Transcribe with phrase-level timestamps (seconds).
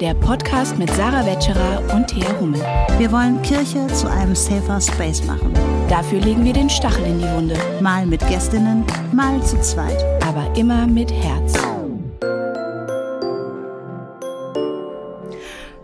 [0.00, 2.60] der Podcast mit Sarah Wetscherer und Thea Hummel.
[2.98, 5.54] Wir wollen Kirche zu einem safer Space machen.
[5.88, 7.56] Dafür legen wir den Stachel in die Wunde.
[7.80, 10.02] Mal mit Gästinnen, mal zu zweit.
[10.22, 11.54] Aber immer mit Herz.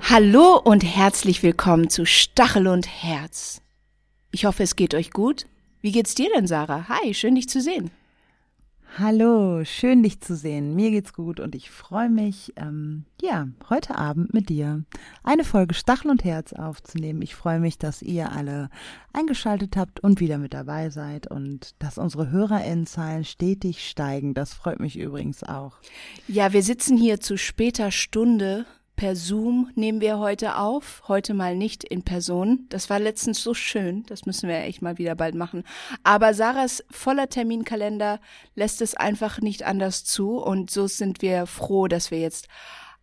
[0.00, 3.62] Hallo und herzlich willkommen zu Stachel und Herz.
[4.30, 5.46] Ich hoffe, es geht euch gut.
[5.80, 6.86] Wie geht's dir denn, Sarah?
[6.88, 7.90] Hi, schön dich zu sehen.
[8.98, 10.74] Hallo, schön dich zu sehen.
[10.74, 14.84] Mir geht's gut und ich freue mich, ähm, ja, heute Abend mit dir
[15.24, 17.22] eine Folge Stachel und Herz aufzunehmen.
[17.22, 18.68] Ich freue mich, dass ihr alle
[19.14, 24.34] eingeschaltet habt und wieder mit dabei seid und dass unsere HörerInnenzahlen stetig steigen.
[24.34, 25.78] Das freut mich übrigens auch.
[26.28, 31.56] Ja, wir sitzen hier zu später Stunde Per Zoom nehmen wir heute auf, heute mal
[31.56, 32.66] nicht in Person.
[32.68, 35.64] Das war letztens so schön, das müssen wir echt mal wieder bald machen.
[36.04, 38.20] Aber Sarahs voller Terminkalender
[38.54, 42.48] lässt es einfach nicht anders zu und so sind wir froh, dass wir jetzt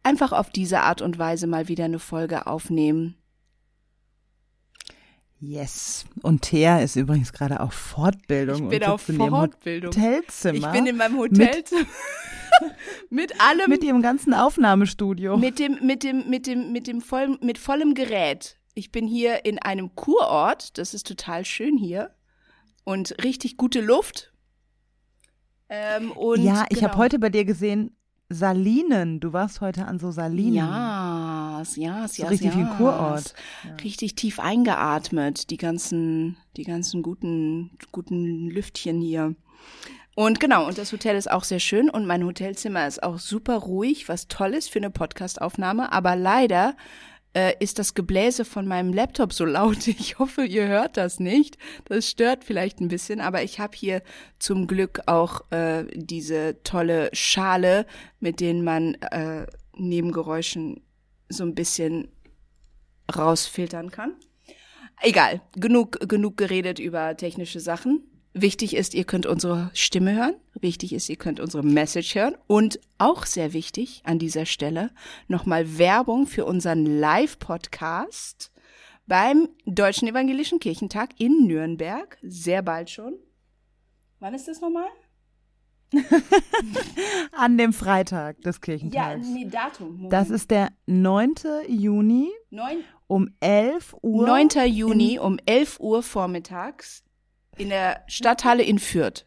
[0.03, 3.15] einfach auf diese Art und Weise mal wieder eine Folge aufnehmen.
[5.41, 6.05] Yes.
[6.21, 8.63] Und Thea ist übrigens gerade auf Fortbildung.
[8.63, 9.91] Ich bin auf Fortbildung.
[9.91, 10.57] Hotelzimmer.
[10.57, 11.85] Ich bin in meinem Hotelzimmer.
[13.09, 13.69] mit allem.
[13.69, 15.37] Mit ihrem ganzen Aufnahmestudio.
[15.37, 18.57] Mit dem, mit dem, mit dem, mit dem vollen, mit vollem Gerät.
[18.73, 20.77] Ich bin hier in einem Kurort.
[20.77, 22.11] Das ist total schön hier.
[22.83, 24.33] Und richtig gute Luft.
[25.69, 26.89] Ähm, und ja, ich genau.
[26.89, 27.95] habe heute bei dir gesehen,
[28.29, 29.19] Salinen.
[29.19, 30.55] Du warst heute an so Salinen.
[30.55, 32.27] Ja, ja, ja.
[32.27, 33.33] Richtig ein Kurort.
[33.63, 33.75] Ja.
[33.83, 39.35] Richtig tief eingeatmet, die ganzen, die ganzen guten, guten Lüftchen hier.
[40.19, 43.55] Und genau, und das Hotel ist auch sehr schön und mein Hotelzimmer ist auch super
[43.55, 46.75] ruhig, was toll ist für eine Podcastaufnahme, aber leider
[47.33, 49.87] äh, ist das Gebläse von meinem Laptop so laut.
[49.87, 51.57] Ich hoffe, ihr hört das nicht.
[51.85, 54.01] Das stört vielleicht ein bisschen, aber ich habe hier
[54.39, 57.85] zum Glück auch äh, diese tolle Schale,
[58.19, 59.47] mit denen man äh,
[59.77, 60.81] Nebengeräuschen
[61.29, 62.09] so ein bisschen
[63.15, 64.15] rausfiltern kann.
[64.99, 68.08] Egal, genug, genug geredet über technische Sachen.
[68.33, 70.35] Wichtig ist, ihr könnt unsere Stimme hören.
[70.53, 72.35] Wichtig ist, ihr könnt unsere Message hören.
[72.45, 74.91] Und auch sehr wichtig an dieser Stelle
[75.27, 78.51] nochmal Werbung für unseren Live-Podcast
[79.07, 82.17] beim Deutschen Evangelischen Kirchentag in Nürnberg.
[82.21, 83.15] Sehr bald schon.
[84.19, 84.89] Wann ist das nochmal?
[87.31, 89.27] An dem Freitag des Kirchentags.
[89.27, 89.93] Ja, nee, Datum.
[89.93, 90.13] Moment.
[90.13, 91.33] Das ist der 9.
[91.67, 94.27] Juni 9, um 11 Uhr.
[94.27, 94.49] 9.
[94.67, 97.03] Juni um 11 Uhr vormittags
[97.59, 99.25] in der Stadthalle in Fürth.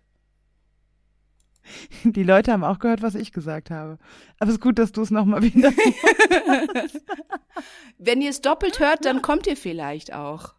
[2.05, 3.99] Die Leute haben auch gehört, was ich gesagt habe.
[4.39, 5.71] Aber es ist gut, dass du es nochmal wieder.
[7.99, 10.55] Wenn ihr es doppelt hört, dann kommt ihr vielleicht auch.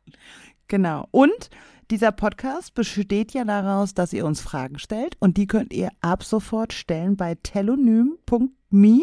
[0.67, 1.07] Genau.
[1.11, 1.49] Und
[1.91, 6.23] dieser Podcast besteht ja daraus, dass ihr uns Fragen stellt und die könnt ihr ab
[6.23, 9.01] sofort stellen bei telonym.me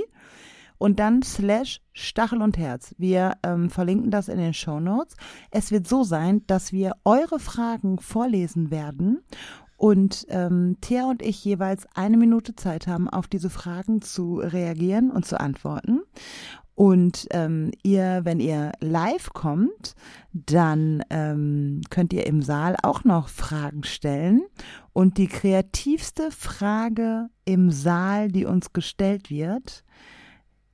[0.80, 2.94] und dann slash Stachel und Herz.
[2.96, 5.14] Wir ähm, verlinken das in den Show Notes.
[5.50, 9.20] Es wird so sein, dass wir eure Fragen vorlesen werden
[9.76, 15.10] und ähm, Thea und ich jeweils eine Minute Zeit haben, auf diese Fragen zu reagieren
[15.10, 16.00] und zu antworten.
[16.74, 19.94] Und ähm, ihr, wenn ihr live kommt,
[20.32, 24.41] dann ähm, könnt ihr im Saal auch noch Fragen stellen.
[24.94, 29.84] Und die kreativste Frage im Saal, die uns gestellt wird,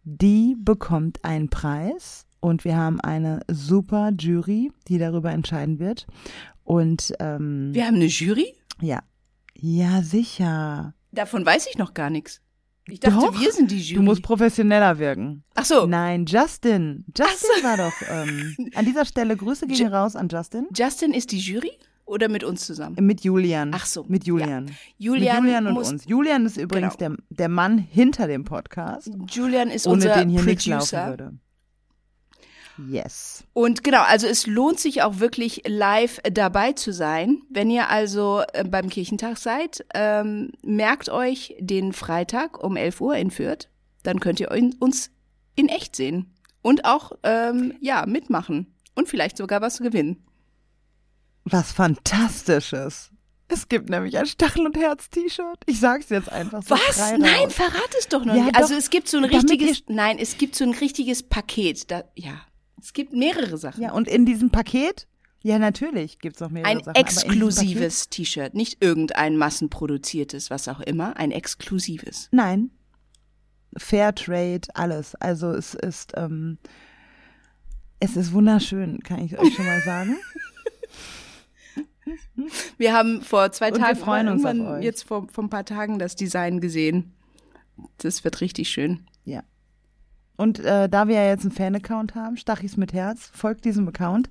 [0.06, 6.06] die bekommt einen Preis und wir haben eine super Jury, die darüber entscheiden wird.
[6.62, 8.54] Und ähm, wir haben eine Jury?
[8.80, 9.02] Ja.
[9.54, 10.94] Ja, sicher.
[11.10, 12.40] Davon weiß ich noch gar nichts.
[12.88, 13.96] Ich dachte, doch, wir sind die Jury.
[13.96, 15.42] Du musst professioneller wirken.
[15.56, 15.86] Ach so.
[15.86, 17.04] Nein, Justin.
[17.16, 17.64] Justin so.
[17.64, 17.94] war doch.
[18.08, 20.68] Ähm, an dieser Stelle Grüße gehen raus an Justin.
[20.72, 21.72] Justin ist die Jury?
[22.06, 22.96] Oder mit uns zusammen?
[23.00, 23.72] Mit Julian.
[23.74, 24.04] Ach so.
[24.06, 24.68] Mit Julian.
[24.68, 24.74] Ja.
[24.96, 26.04] Julian, mit Julian und uns.
[26.06, 27.16] Julian ist übrigens genau.
[27.16, 29.10] der, der Mann hinter dem Podcast.
[29.28, 30.76] Julian ist ohne unser den hier Producer.
[30.76, 31.32] nichts laufen würde.
[32.88, 33.44] Yes.
[33.54, 37.42] Und genau, also es lohnt sich auch wirklich live dabei zu sein.
[37.50, 43.16] Wenn ihr also äh, beim Kirchentag seid, ähm, merkt euch den Freitag um 11 Uhr
[43.16, 43.68] in Fürth.
[44.04, 45.10] Dann könnt ihr uns
[45.56, 46.34] in echt sehen.
[46.62, 48.74] Und auch, ähm, ja, mitmachen.
[48.94, 50.22] Und vielleicht sogar was gewinnen
[51.46, 53.10] was Fantastisches.
[53.48, 55.62] Es gibt nämlich ein Stachel- und Herz-T-Shirt.
[55.66, 56.74] Ich sag's jetzt einfach so.
[56.74, 57.12] Was?
[57.16, 58.56] Nein, verrat es doch noch ja, nicht.
[58.56, 61.90] Also es gibt so ein richtiges, nein, es gibt so ein richtiges Paket.
[61.90, 62.40] Da, ja,
[62.82, 63.82] es gibt mehrere Sachen.
[63.82, 65.06] Ja, und in diesem Paket,
[65.42, 66.96] ja natürlich gibt's noch mehrere ein Sachen.
[66.96, 72.28] Ein exklusives T-Shirt, nicht irgendein massenproduziertes, was auch immer, ein exklusives.
[72.32, 72.72] Nein.
[73.76, 75.14] Fairtrade, alles.
[75.16, 76.58] Also es ist, ähm,
[78.00, 80.16] es ist wunderschön, kann ich euch schon mal sagen.
[82.78, 84.84] Wir haben vor zwei Und Tagen, wir freuen uns auf euch.
[84.84, 87.14] jetzt vor, vor ein paar Tagen das Design gesehen.
[87.98, 89.06] Das wird richtig schön.
[89.24, 89.42] Ja.
[90.36, 94.28] Und äh, da wir ja jetzt einen Fan-Account haben, Stachis mit Herz, folgt diesem Account,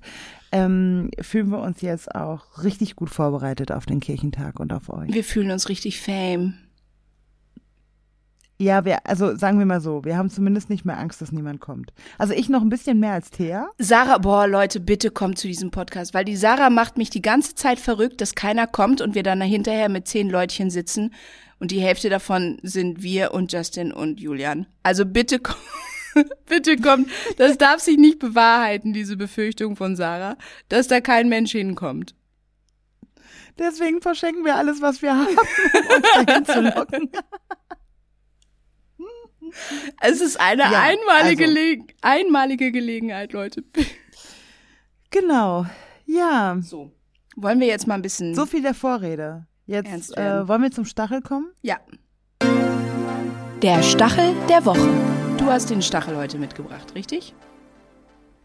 [0.52, 5.12] ähm, fühlen wir uns jetzt auch richtig gut vorbereitet auf den Kirchentag und auf euch.
[5.12, 6.54] Wir fühlen uns richtig fame.
[8.58, 11.60] Ja, wir, also sagen wir mal so, wir haben zumindest nicht mehr Angst, dass niemand
[11.60, 11.92] kommt.
[12.16, 13.68] Also ich noch ein bisschen mehr als Thea.
[13.78, 17.54] Sarah, boah, Leute, bitte kommt zu diesem Podcast, weil die Sarah macht mich die ganze
[17.54, 21.12] Zeit verrückt, dass keiner kommt und wir dann hinterher mit zehn Leutchen sitzen
[21.58, 24.66] und die Hälfte davon sind wir und Justin und Julian.
[24.82, 25.58] Also bitte kommt.
[26.48, 30.38] Bitte kommt, das darf sich nicht bewahrheiten, diese Befürchtung von Sarah,
[30.70, 32.14] dass da kein Mensch hinkommt.
[33.58, 37.10] Deswegen verschenken wir alles, was wir haben, um uns dahin zu locken.
[40.00, 41.54] Es ist eine Ja, einmalige, also.
[41.54, 43.62] Gele einmalige Gelegenheit, Leute.
[45.10, 45.66] Genau.
[46.04, 46.92] Ja, So.
[47.36, 48.34] Wollen wir jetzt mal ein bisschen.
[48.34, 49.46] so viel der Vorrede.
[49.66, 51.48] Jetzt äh, wollen wir zum Stachel kommen?
[51.62, 51.78] Ja.
[53.62, 54.88] Der Stachel der Woche.
[55.38, 57.34] Du hast den Stachel heute mitgebracht, richtig?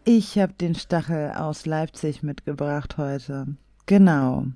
[0.04, 3.46] Ich habe den Stachel aus Leipzig mitgebracht heute.
[3.86, 4.46] Genau.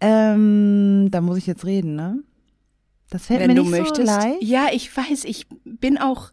[0.00, 2.22] Ähm, da muss ich jetzt reden, ne?
[3.12, 3.96] Das fällt Wenn mir du nicht möchtest.
[4.08, 4.42] so leicht.
[4.42, 6.32] Ja, ich weiß, ich bin auch.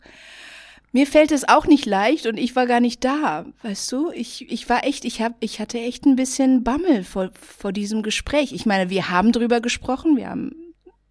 [0.94, 4.12] Mir fällt es auch nicht leicht und ich war gar nicht da, weißt du?
[4.12, 8.02] Ich, ich war echt, ich hab, ich hatte echt ein bisschen Bammel vor, vor diesem
[8.02, 8.54] Gespräch.
[8.54, 10.56] Ich meine, wir haben drüber gesprochen, wir haben,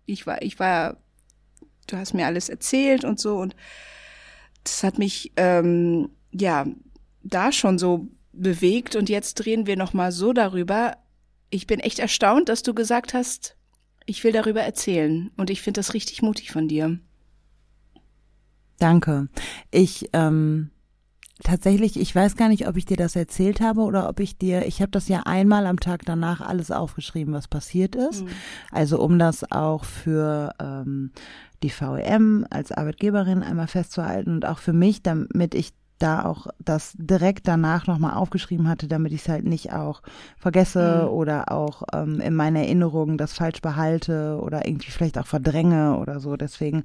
[0.06, 0.97] ich war, ich war,
[1.87, 3.55] du hast mir alles erzählt und so und
[4.64, 6.67] das hat mich, ähm, ja,
[7.23, 10.97] da schon so bewegt und jetzt drehen wir noch mal so darüber.
[11.50, 13.55] Ich bin echt erstaunt, dass du gesagt hast,
[14.09, 16.99] ich will darüber erzählen und ich finde das richtig mutig von dir.
[18.79, 19.29] Danke.
[19.71, 20.71] Ich ähm,
[21.43, 24.67] tatsächlich, ich weiß gar nicht, ob ich dir das erzählt habe oder ob ich dir,
[24.67, 28.25] ich habe das ja einmal am Tag danach alles aufgeschrieben, was passiert ist.
[28.71, 31.11] Also um das auch für ähm,
[31.63, 36.93] die VEM als Arbeitgeberin einmal festzuhalten und auch für mich, damit ich da auch das
[36.97, 40.03] direkt danach nochmal aufgeschrieben hatte, damit ich es halt nicht auch
[40.39, 41.12] vergesse Mhm.
[41.12, 46.21] oder auch ähm, in meiner Erinnerung das falsch behalte oder irgendwie vielleicht auch verdränge oder
[46.21, 46.37] so.
[46.37, 46.85] Deswegen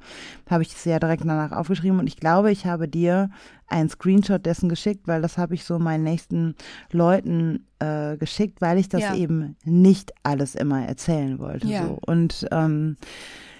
[0.49, 3.29] habe ich es ja direkt danach aufgeschrieben und ich glaube, ich habe dir
[3.67, 6.55] einen Screenshot dessen geschickt, weil das habe ich so meinen nächsten
[6.91, 9.15] Leuten äh, geschickt, weil ich das Ja.
[9.15, 11.67] eben nicht alles immer erzählen wollte.
[11.67, 11.87] Ja.
[11.87, 11.97] So.
[12.05, 12.97] Und ähm,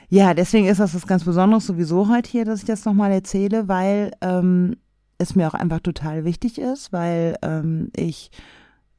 [0.09, 3.67] ja, deswegen ist das was ganz Besonderes sowieso heute hier, dass ich das nochmal erzähle,
[3.67, 4.75] weil ähm,
[5.17, 8.31] es mir auch einfach total wichtig ist, weil ähm, ich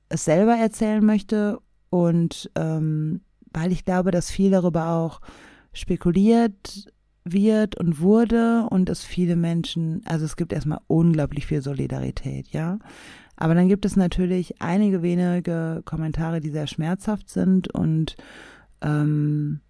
[0.09, 1.59] es selber erzählen möchte
[1.91, 3.21] und ähm,
[3.53, 5.21] weil ich glaube, dass viel darüber auch
[5.73, 6.93] spekuliert
[7.25, 12.79] wird und wurde und es viele Menschen, also es gibt erstmal unglaublich viel Solidarität, ja.
[13.37, 18.15] Aber dann gibt es natürlich einige wenige Kommentare, die sehr schmerzhaft sind und
[18.81, 19.61] ähm,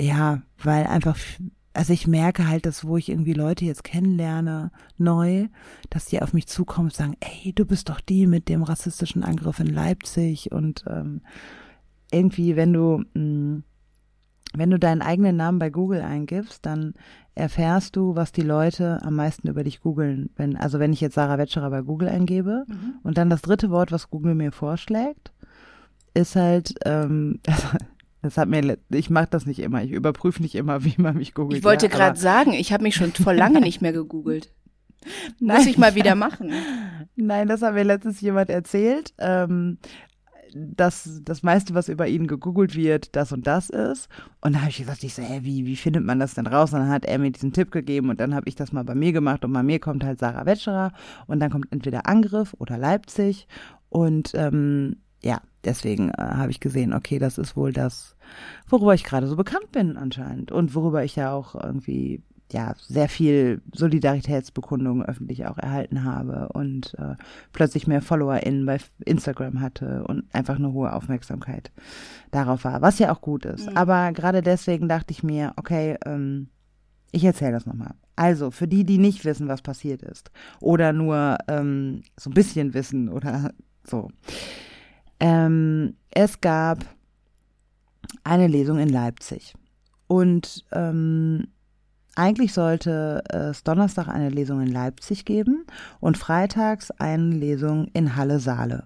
[0.00, 1.16] ja, weil einfach,
[1.78, 5.46] also ich merke halt, dass wo ich irgendwie Leute jetzt kennenlerne, neu,
[5.90, 9.22] dass die auf mich zukommen und sagen, ey, du bist doch die mit dem rassistischen
[9.22, 11.20] Angriff in Leipzig und ähm,
[12.10, 13.62] irgendwie, wenn du mh,
[14.54, 16.94] wenn du deinen eigenen Namen bei Google eingibst, dann
[17.36, 20.30] erfährst du, was die Leute am meisten über dich googeln.
[20.34, 22.64] Wenn, also wenn ich jetzt Sarah Wetscherer bei Google eingebe
[23.04, 25.32] und dann das dritte Wort, was Google mir vorschlägt,
[26.12, 27.38] ist halt, ähm,
[28.22, 31.34] das hat mir, ich mache das nicht immer, ich überprüfe nicht immer, wie man mich
[31.34, 31.58] googelt.
[31.58, 34.52] Ich wollte ja, gerade sagen, ich habe mich schon vor lange nicht mehr gegoogelt.
[35.40, 35.68] Muss Nein.
[35.68, 36.52] ich mal wieder machen.
[37.14, 39.78] Nein, das hat mir letztens jemand erzählt, ähm,
[40.54, 44.08] dass das meiste, was über ihn gegoogelt wird, das und das ist.
[44.40, 46.72] Und da habe ich gesagt, ich so, hä, wie, wie findet man das denn raus?
[46.72, 48.94] Und dann hat er mir diesen Tipp gegeben und dann habe ich das mal bei
[48.94, 50.92] mir gemacht und bei mir kommt halt Sarah Wetscherer
[51.26, 53.46] und dann kommt entweder Angriff oder Leipzig
[53.88, 58.16] und ähm, ja, deswegen äh, habe ich gesehen, okay, das ist wohl das,
[58.68, 62.22] worüber ich gerade so bekannt bin anscheinend und worüber ich ja auch irgendwie
[62.52, 67.14] ja sehr viel Solidaritätsbekundungen öffentlich auch erhalten habe und äh,
[67.52, 71.70] plötzlich mehr FollowerInnen bei Instagram hatte und einfach eine hohe Aufmerksamkeit
[72.30, 73.76] darauf war, was ja auch gut ist.
[73.76, 76.48] Aber gerade deswegen dachte ich mir, okay, ähm,
[77.10, 77.94] ich erzähle das nochmal.
[78.16, 82.74] Also, für die, die nicht wissen, was passiert ist oder nur ähm, so ein bisschen
[82.74, 83.52] wissen oder
[83.84, 84.10] so.
[85.20, 86.84] Ähm, es gab
[88.24, 89.54] eine Lesung in Leipzig
[90.06, 91.48] und ähm,
[92.14, 95.64] eigentlich sollte es Donnerstag eine Lesung in Leipzig geben
[96.00, 98.84] und freitags eine Lesung in Halle-Saale.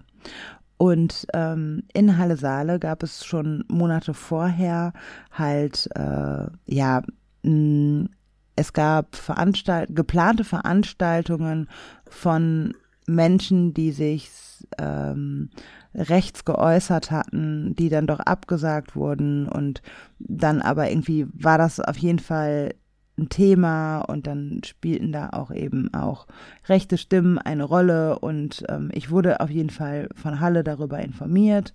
[0.77, 4.93] Und ähm, in Halle-Saale gab es schon Monate vorher
[5.31, 7.01] halt, äh, ja,
[7.41, 8.09] mh,
[8.55, 11.67] es gab Veranstalt geplante Veranstaltungen
[12.07, 12.75] von
[13.07, 14.29] Menschen, die sich
[14.77, 15.49] ähm,
[15.95, 19.47] rechts geäußert hatten, die dann doch abgesagt wurden.
[19.47, 19.81] Und
[20.19, 22.73] dann aber irgendwie war das auf jeden Fall
[23.17, 26.25] ein Thema und dann spielten da auch eben auch
[26.67, 28.19] rechte Stimmen eine Rolle.
[28.19, 31.73] Und ähm, ich wurde auf jeden Fall von Halle darüber informiert.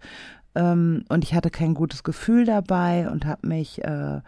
[0.54, 4.20] Ähm, und ich hatte kein gutes Gefühl dabei und habe mich äh,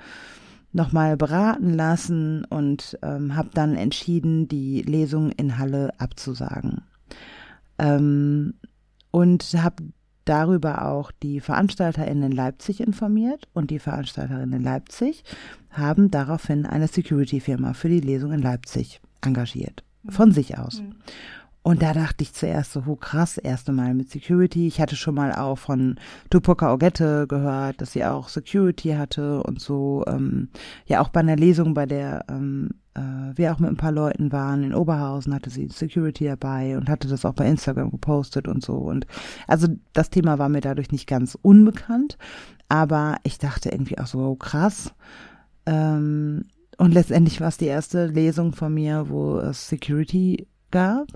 [0.73, 6.82] nochmal beraten lassen und ähm, habe dann entschieden, die Lesung in Halle abzusagen.
[7.78, 8.54] Ähm,
[9.11, 9.85] und habe
[10.25, 15.25] darüber auch die VeranstalterInnen in Leipzig informiert und die VeranstalterInnen in Leipzig
[15.71, 19.83] haben daraufhin eine Security-Firma für die Lesung in Leipzig engagiert.
[20.09, 20.81] Von sich aus.
[20.81, 20.95] Mhm.
[21.62, 24.67] Und da dachte ich zuerst so, oh krass, erste Mal mit Security.
[24.67, 26.00] Ich hatte schon mal auch von
[26.31, 30.05] Tupoka Ogette gehört, dass sie auch Security hatte und so.
[30.07, 30.49] Ähm,
[30.87, 33.00] ja, auch bei einer Lesung, bei der ähm, äh,
[33.37, 37.09] wir auch mit ein paar Leuten waren in Oberhausen, hatte sie Security dabei und hatte
[37.09, 38.75] das auch bei Instagram gepostet und so.
[38.75, 39.07] Und
[39.47, 42.19] also das Thema war mir dadurch nicht ganz unbekannt,
[42.69, 44.93] aber ich dachte irgendwie auch so, oh, krass.
[45.67, 46.47] Ähm,
[46.79, 51.09] und letztendlich war es die erste Lesung von mir, wo es Security gab.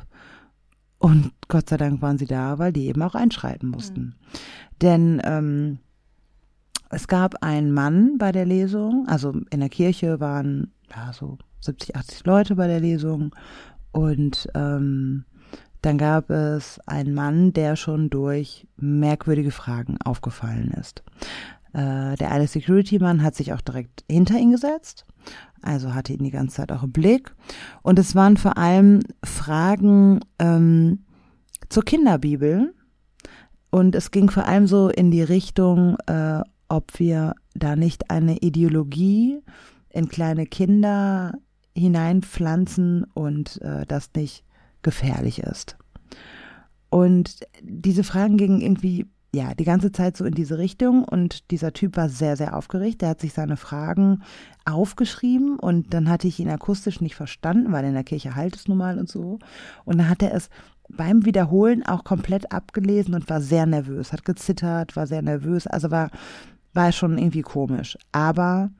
[1.05, 4.01] Und Gott sei Dank waren sie da, weil die eben auch einschreiten mussten.
[4.01, 4.15] Mhm.
[4.81, 5.79] Denn ähm,
[6.89, 11.95] es gab einen Mann bei der Lesung, also in der Kirche waren ja so 70,
[11.95, 13.37] 80 Leute bei der Lesung
[13.93, 15.27] und ähm,
[15.83, 21.03] dann gab es einen Mann, der schon durch merkwürdige Fragen aufgefallen ist.
[21.75, 25.05] Äh, der eine Security-Mann hat sich auch direkt hinter ihn gesetzt
[25.65, 27.35] also hatte ihn die ganze Zeit auch im Blick.
[27.83, 31.01] Und es waren vor allem Fragen ähm,
[31.69, 32.75] zur Kinderbibel.
[33.71, 38.39] Und es ging vor allem so in die Richtung, äh, ob wir da nicht eine
[38.39, 39.41] Ideologie
[39.91, 41.33] in kleine Kinder
[41.77, 44.45] hineinpflanzen und äh, das nicht
[44.83, 45.77] gefährlich ist.
[46.91, 51.73] Und diese Fragen gingen irgendwie ja, die ganze Zeit so in diese Richtung und dieser
[51.73, 53.03] Typ war sehr, sehr aufgeregt.
[53.03, 54.23] Der hat sich seine Fragen
[54.65, 58.69] aufgeschrieben und dann hatte ich ihn akustisch nicht verstanden, weil in der Kirche halt es
[58.69, 59.41] nun mal und so.
[59.85, 60.49] Und dann hat er es
[60.89, 65.91] beim Wiederholen auch komplett abgelesen und war sehr nervös, hat gezittert, war sehr nervös, also
[65.91, 66.11] war,
[66.73, 67.99] war schon irgendwie komisch.
[68.13, 68.71] Aber,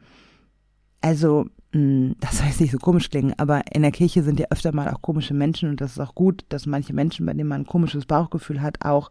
[1.01, 4.47] also, hm, das soll jetzt nicht so komisch klingen, aber in der Kirche sind ja
[4.51, 7.49] öfter mal auch komische Menschen und das ist auch gut, dass manche Menschen, bei denen
[7.49, 9.11] man ein komisches Bauchgefühl hat, auch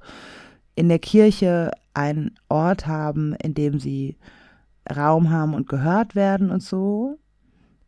[0.76, 4.18] in der Kirche einen Ort haben, in dem sie
[4.90, 7.20] Raum haben und gehört werden und so.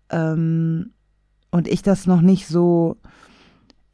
[0.09, 0.91] Ähm,
[1.51, 2.97] und ich das noch nicht so,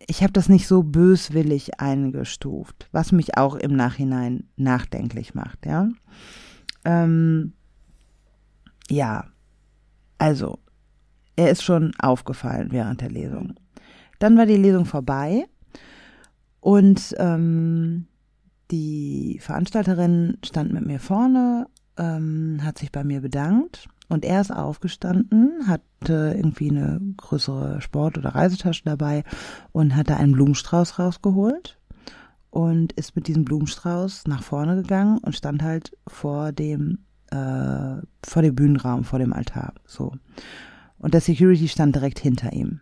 [0.08, 5.90] ich habe das nicht so böswillig eingestuft, was mich auch im Nachhinein nachdenklich macht, ja.
[6.84, 7.54] Ähm,
[8.90, 9.26] ja,
[10.18, 10.60] also,
[11.36, 13.56] er ist schon aufgefallen während der Lesung.
[14.20, 15.46] Dann war die Lesung vorbei
[16.60, 18.08] und ähm,
[18.72, 24.52] die Veranstalterin stand mit mir vorne, ähm, hat sich bei mir bedankt und er ist
[24.52, 29.24] aufgestanden, hatte irgendwie eine größere Sport- oder Reisetasche dabei
[29.72, 31.78] und hat da einen Blumenstrauß rausgeholt
[32.50, 37.00] und ist mit diesem Blumenstrauß nach vorne gegangen und stand halt vor dem
[37.32, 40.14] äh, vor dem Bühnenraum, vor dem Altar, so.
[40.98, 42.82] Und der Security stand direkt hinter ihm.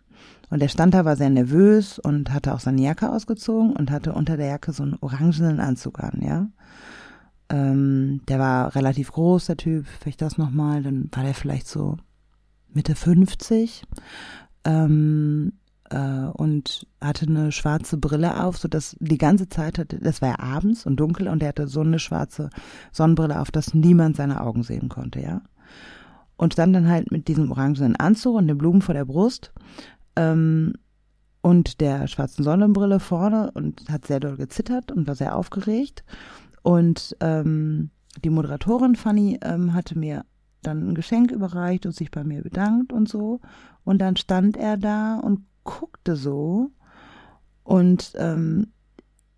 [0.50, 4.12] Und der stand da, war sehr nervös und hatte auch seine Jacke ausgezogen und hatte
[4.12, 6.48] unter der Jacke so einen orangenen Anzug an, ja.
[7.48, 11.96] Ähm, der war relativ groß, der Typ, vielleicht das nochmal, dann war der vielleicht so
[12.72, 13.84] Mitte 50
[14.64, 15.52] ähm,
[15.90, 20.30] äh, und hatte eine schwarze Brille auf, so dass die ganze Zeit hatte, das war
[20.30, 22.50] ja abends und dunkel und er hatte so eine schwarze
[22.92, 25.42] Sonnenbrille auf, dass niemand seine Augen sehen konnte, ja.
[26.36, 29.52] Und stand dann halt mit diesem orangenen Anzug und den Blumen vor der Brust
[30.20, 30.74] ähm,
[31.42, 36.04] und der schwarzen Sonnenbrille vorne und hat sehr doll gezittert und war sehr aufgeregt.
[36.62, 37.90] Und ähm,
[38.22, 40.24] die Moderatorin Fanny ähm, hatte mir
[40.62, 43.40] dann ein Geschenk überreicht und sich bei mir bedankt und so.
[43.84, 46.70] Und dann stand er da und guckte so.
[47.64, 48.66] Und ähm,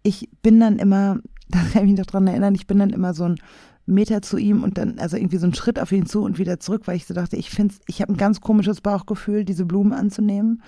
[0.02, 3.14] ich bin dann immer, da kann ich mich noch dran erinnern, ich bin dann immer
[3.14, 3.36] so ein
[3.86, 6.60] Meter zu ihm und dann, also irgendwie so einen Schritt auf ihn zu und wieder
[6.60, 9.92] zurück, weil ich so dachte, ich finde ich habe ein ganz komisches Bauchgefühl, diese Blumen
[9.92, 10.62] anzunehmen.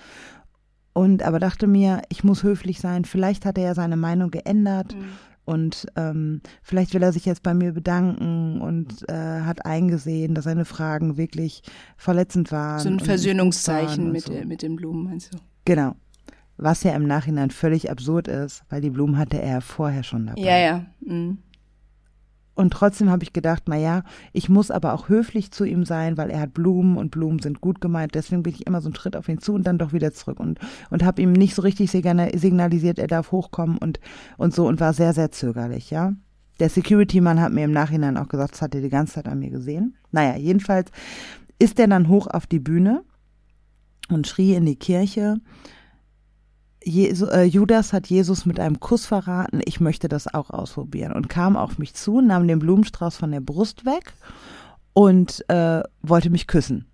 [0.93, 3.03] Und aber dachte mir, ich muss höflich sein.
[3.03, 4.95] Vielleicht hat er ja seine Meinung geändert.
[4.95, 5.05] Mhm.
[5.45, 10.45] Und ähm, vielleicht will er sich jetzt bei mir bedanken und äh, hat eingesehen, dass
[10.45, 11.61] seine Fragen wirklich
[11.97, 12.79] verletzend waren.
[12.79, 14.33] So ein Versöhnungszeichen mit, so.
[14.33, 15.37] mit den Blumen, meinst du?
[15.65, 15.95] Genau.
[16.57, 20.41] Was ja im Nachhinein völlig absurd ist, weil die Blumen hatte er vorher schon dabei.
[20.41, 20.85] Ja, ja.
[21.01, 21.39] Mhm.
[22.55, 26.17] Und trotzdem habe ich gedacht, na ja, ich muss aber auch höflich zu ihm sein,
[26.17, 28.15] weil er hat Blumen und Blumen sind gut gemeint.
[28.15, 30.39] Deswegen bin ich immer so einen Schritt auf ihn zu und dann doch wieder zurück
[30.39, 30.59] und
[30.89, 33.99] und habe ihm nicht so richtig signalisiert, er darf hochkommen und
[34.37, 36.13] und so und war sehr sehr zögerlich, ja.
[36.59, 39.39] Der Security-Mann hat mir im Nachhinein auch gesagt, das hat er die ganze Zeit an
[39.39, 39.97] mir gesehen.
[40.11, 40.89] Naja, jedenfalls
[41.59, 43.03] ist er dann hoch auf die Bühne
[44.09, 45.41] und schrie in die Kirche,
[46.87, 51.29] Jesu, äh, Judas hat Jesus mit einem Kuss verraten, ich möchte das auch ausprobieren und
[51.29, 54.13] kam auf mich zu, nahm den Blumenstrauß von der Brust weg
[54.93, 56.85] und äh, wollte mich küssen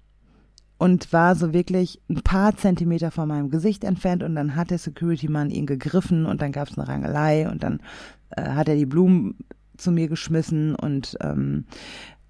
[0.78, 4.78] und war so wirklich ein paar Zentimeter von meinem Gesicht entfernt und dann hat der
[4.78, 7.82] Security-Mann ihn gegriffen und dann gab es eine Rangelei und dann
[8.30, 9.36] äh, hat er die Blumen
[9.76, 11.66] zu mir geschmissen und ähm,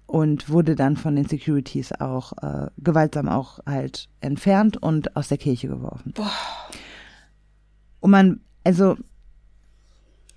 [0.06, 5.38] und wurde dann von den Securities auch äh, gewaltsam auch halt entfernt und aus der
[5.38, 6.12] Kirche geworfen.
[6.14, 6.30] Boah.
[8.02, 8.96] Und man, also,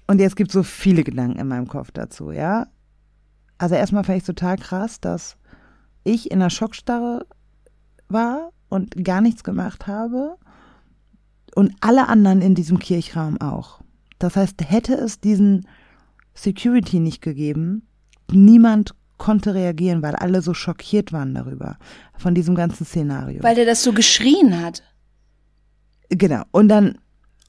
[0.07, 2.67] und jetzt gibt es so viele Gedanken in meinem Kopf dazu, ja.
[3.57, 5.36] Also erstmal fand ich total krass, dass
[6.03, 7.25] ich in der Schockstarre
[8.07, 10.38] war und gar nichts gemacht habe
[11.55, 13.81] und alle anderen in diesem Kirchraum auch.
[14.19, 15.67] Das heißt, hätte es diesen
[16.36, 17.88] Security nicht gegeben,
[18.31, 21.77] niemand konnte reagieren, weil alle so schockiert waren darüber,
[22.15, 23.41] von diesem ganzen Szenario.
[23.41, 24.84] Weil der das so geschrien hat.
[26.10, 26.43] Genau.
[26.51, 27.00] Und dann,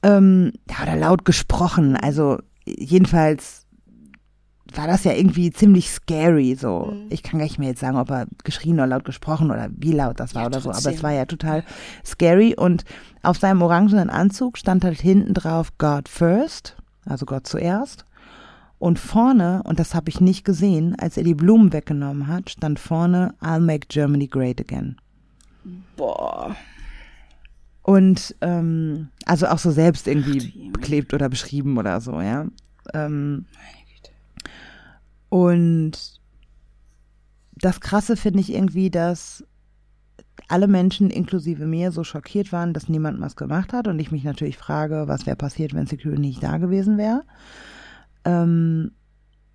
[0.07, 1.95] ähm, ja, oder laut gesprochen.
[1.95, 3.65] Also, jedenfalls
[4.73, 6.91] war das ja irgendwie ziemlich scary, so.
[6.93, 7.07] Mhm.
[7.09, 9.93] Ich kann gar nicht mehr jetzt sagen, ob er geschrien oder laut gesprochen oder wie
[9.93, 10.93] laut das war Ja, oder so, aber trotzdem.
[10.95, 11.63] es war ja total
[12.05, 12.83] scary und
[13.23, 18.03] auf seinem orangenen Anzug stand halt hinten drauf God first, also Gott zuerst.
[18.79, 22.77] Und vorne, und das habe ich nicht gesehen, als er die Blumen weggenommen hat, stand
[22.79, 24.97] vorne I'll make Germany great again.
[25.95, 26.55] Boah.
[27.87, 32.45] Und ähm, also auch so selbst irgendwie beklebt oder beschrieben oder so, ja.
[32.93, 33.45] Ähm,
[35.29, 36.19] und
[37.55, 39.45] das Krasse finde ich irgendwie, dass
[40.49, 44.25] alle Menschen inklusive mir so schockiert waren, dass niemand was gemacht hat und ich mich
[44.25, 47.23] natürlich frage, was wäre passiert, wenn Security nicht da gewesen wäre.
[48.25, 48.91] Ähm,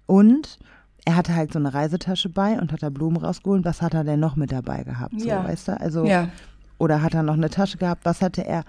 [0.06, 0.58] und
[1.04, 3.66] er hatte halt so eine Reisetasche bei und hat da Blumen rausgeholt.
[3.66, 5.20] Was hat er denn noch mit dabei gehabt?
[5.20, 5.44] So, Ja.
[5.44, 5.80] weißt du?
[5.80, 6.30] Also Ja.
[6.82, 8.04] Oder hat er noch eine Tasche gehabt?
[8.04, 8.64] Was hatte er?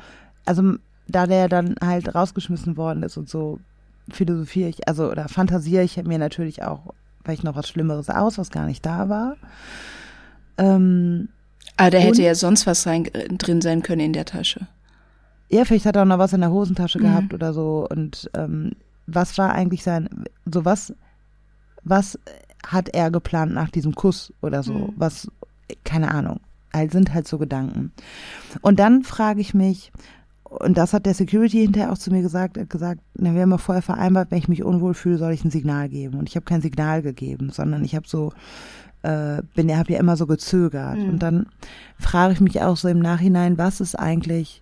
[0.46, 0.76] Also,
[1.08, 3.60] da der dann halt rausgeschmissen worden ist und so
[4.10, 8.52] philosophiere ich, also, oder fantasiere ich mir natürlich auch vielleicht noch was Schlimmeres aus, was
[8.52, 9.36] gar nicht da war.
[10.58, 11.30] Ähm,
[11.78, 13.06] Aber da hätte ja sonst was rein,
[13.38, 14.68] drin sein können in der Tasche.
[15.50, 17.04] ja, vielleicht hat er auch noch was in der Hosentasche Mhm.
[17.04, 17.88] gehabt oder so.
[17.90, 18.74] Und ähm,
[19.08, 20.10] was war eigentlich sein,
[20.46, 20.94] so was,
[21.84, 22.20] was
[22.66, 24.74] hat er geplant nach diesem Kuss oder so?
[24.74, 24.94] Mhm.
[24.96, 25.28] Was,
[25.84, 26.40] keine Ahnung.
[26.92, 27.92] Sind halt so Gedanken.
[28.62, 29.92] Und dann frage ich mich,
[30.60, 33.42] und das hat der Security hinterher auch zu mir gesagt, er hat gesagt, na, wir
[33.42, 36.18] haben ja vorher vereinbart, wenn ich mich unwohl fühle, soll ich ein Signal geben.
[36.18, 38.34] Und ich habe kein Signal gegeben, sondern ich habe so,
[39.02, 40.98] äh, bin, habe ja immer so gezögert.
[40.98, 41.10] Mhm.
[41.10, 41.48] Und dann
[42.00, 44.62] frage ich mich auch so im Nachhinein, was ist eigentlich,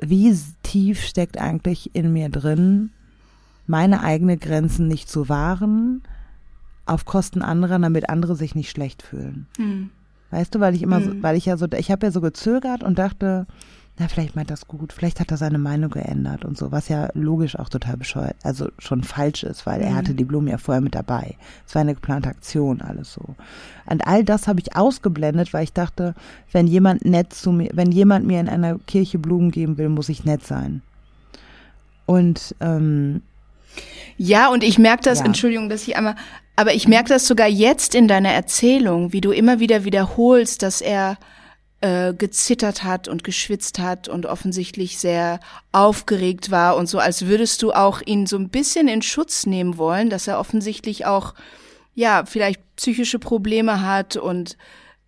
[0.00, 2.90] wie tief steckt eigentlich in mir drin,
[3.66, 6.02] meine eigene Grenzen nicht zu wahren,
[6.86, 9.46] auf Kosten anderer, damit andere sich nicht schlecht fühlen.
[9.56, 9.90] Hm.
[10.30, 11.22] Weißt du, weil ich immer so, Mhm.
[11.22, 13.46] weil ich ja so, ich habe ja so gezögert und dachte,
[13.98, 17.10] na, vielleicht meint das gut, vielleicht hat er seine Meinung geändert und so, was ja
[17.12, 19.96] logisch auch total bescheuert, also schon falsch ist, weil er Mhm.
[19.96, 21.36] hatte die Blumen ja vorher mit dabei.
[21.66, 23.34] Es war eine geplante Aktion, alles so.
[23.86, 26.14] Und all das habe ich ausgeblendet, weil ich dachte,
[26.52, 30.08] wenn jemand nett zu mir, wenn jemand mir in einer Kirche Blumen geben will, muss
[30.08, 30.80] ich nett sein.
[32.06, 33.22] Und ähm,
[34.22, 35.24] Ja, und ich merke das, Ja.
[35.24, 36.14] Entschuldigung, dass ich einmal,
[36.54, 40.82] aber ich merke das sogar jetzt in deiner Erzählung, wie du immer wieder wiederholst, dass
[40.82, 41.16] er
[41.80, 45.40] äh, gezittert hat und geschwitzt hat und offensichtlich sehr
[45.72, 49.78] aufgeregt war und so, als würdest du auch ihn so ein bisschen in Schutz nehmen
[49.78, 51.32] wollen, dass er offensichtlich auch,
[51.94, 54.58] ja, vielleicht psychische Probleme hat und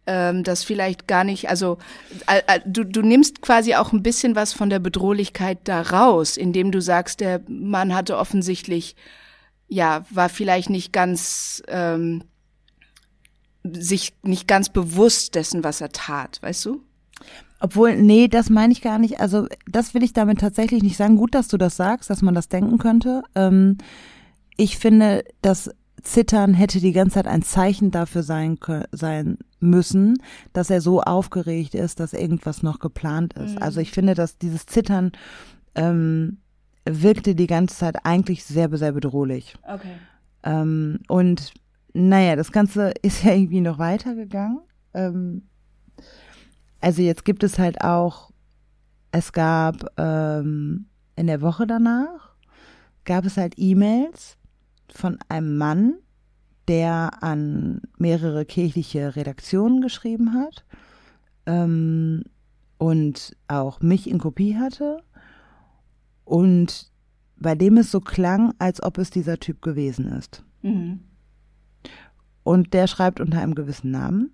[0.06, 1.78] ähm, das vielleicht gar nicht, also
[2.26, 6.36] äh, äh, du, du nimmst quasi auch ein bisschen was von der Bedrohlichkeit da raus,
[6.36, 8.96] indem du sagst, der Mann hatte offensichtlich,
[9.68, 12.24] ja, war vielleicht nicht ganz, ähm,
[13.64, 16.82] sich nicht ganz bewusst dessen, was er tat, weißt du?
[17.60, 19.20] Obwohl, nee, das meine ich gar nicht.
[19.20, 21.14] Also, das will ich damit tatsächlich nicht sagen.
[21.14, 23.22] Gut, dass du das sagst, dass man das denken könnte.
[23.36, 23.78] Ähm,
[24.56, 25.70] ich finde, das
[26.02, 28.58] Zittern hätte die ganze Zeit ein Zeichen dafür sein,
[28.92, 30.18] sein müssen,
[30.52, 33.60] dass er so aufgeregt ist, dass irgendwas noch geplant ist.
[33.60, 35.12] Also, ich finde, dass dieses Zittern
[35.74, 36.38] ähm,
[36.84, 39.56] wirkte die ganze Zeit eigentlich sehr, sehr bedrohlich.
[39.62, 39.94] Okay.
[40.42, 41.52] Ähm, und
[41.92, 44.60] naja, das Ganze ist ja irgendwie noch weitergegangen.
[44.94, 45.42] Ähm,
[46.80, 48.30] also jetzt gibt es halt auch,
[49.12, 50.86] es gab ähm,
[51.16, 52.34] in der Woche danach,
[53.04, 54.36] gab es halt E-Mails
[54.94, 55.94] von einem Mann,
[56.68, 60.64] der an mehrere kirchliche Redaktionen geschrieben hat
[61.46, 62.24] ähm,
[62.78, 65.02] und auch mich in Kopie hatte
[66.24, 66.90] und
[67.36, 70.44] bei dem es so klang, als ob es dieser Typ gewesen ist.
[70.62, 71.00] Mhm.
[72.44, 74.32] Und der schreibt unter einem gewissen Namen.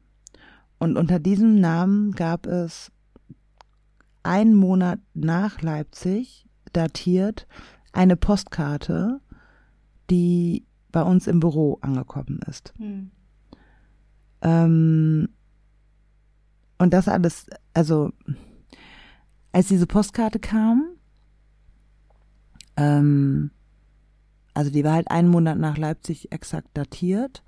[0.79, 2.93] Und unter diesem Namen gab es
[4.23, 7.47] einen Monat nach Leipzig datiert
[7.93, 9.21] eine Postkarte,
[10.11, 12.73] die bei uns im Büro angekommen ist.
[12.79, 13.11] Hm.
[14.43, 15.29] Ähm,
[16.79, 18.13] und das alles, also
[19.53, 20.85] als diese Postkarte kam,
[22.77, 23.51] ähm,
[24.55, 27.43] also die war halt einen Monat nach Leipzig exakt datiert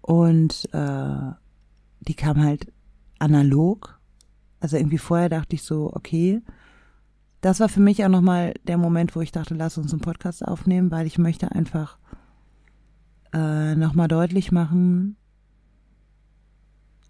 [0.00, 1.32] und äh,
[2.00, 2.72] die kam halt
[3.18, 4.00] analog.
[4.60, 6.42] Also irgendwie vorher dachte ich so, okay,
[7.44, 10.42] das war für mich auch nochmal der Moment, wo ich dachte, lass uns einen Podcast
[10.42, 11.98] aufnehmen, weil ich möchte einfach
[13.34, 15.16] äh, nochmal deutlich machen,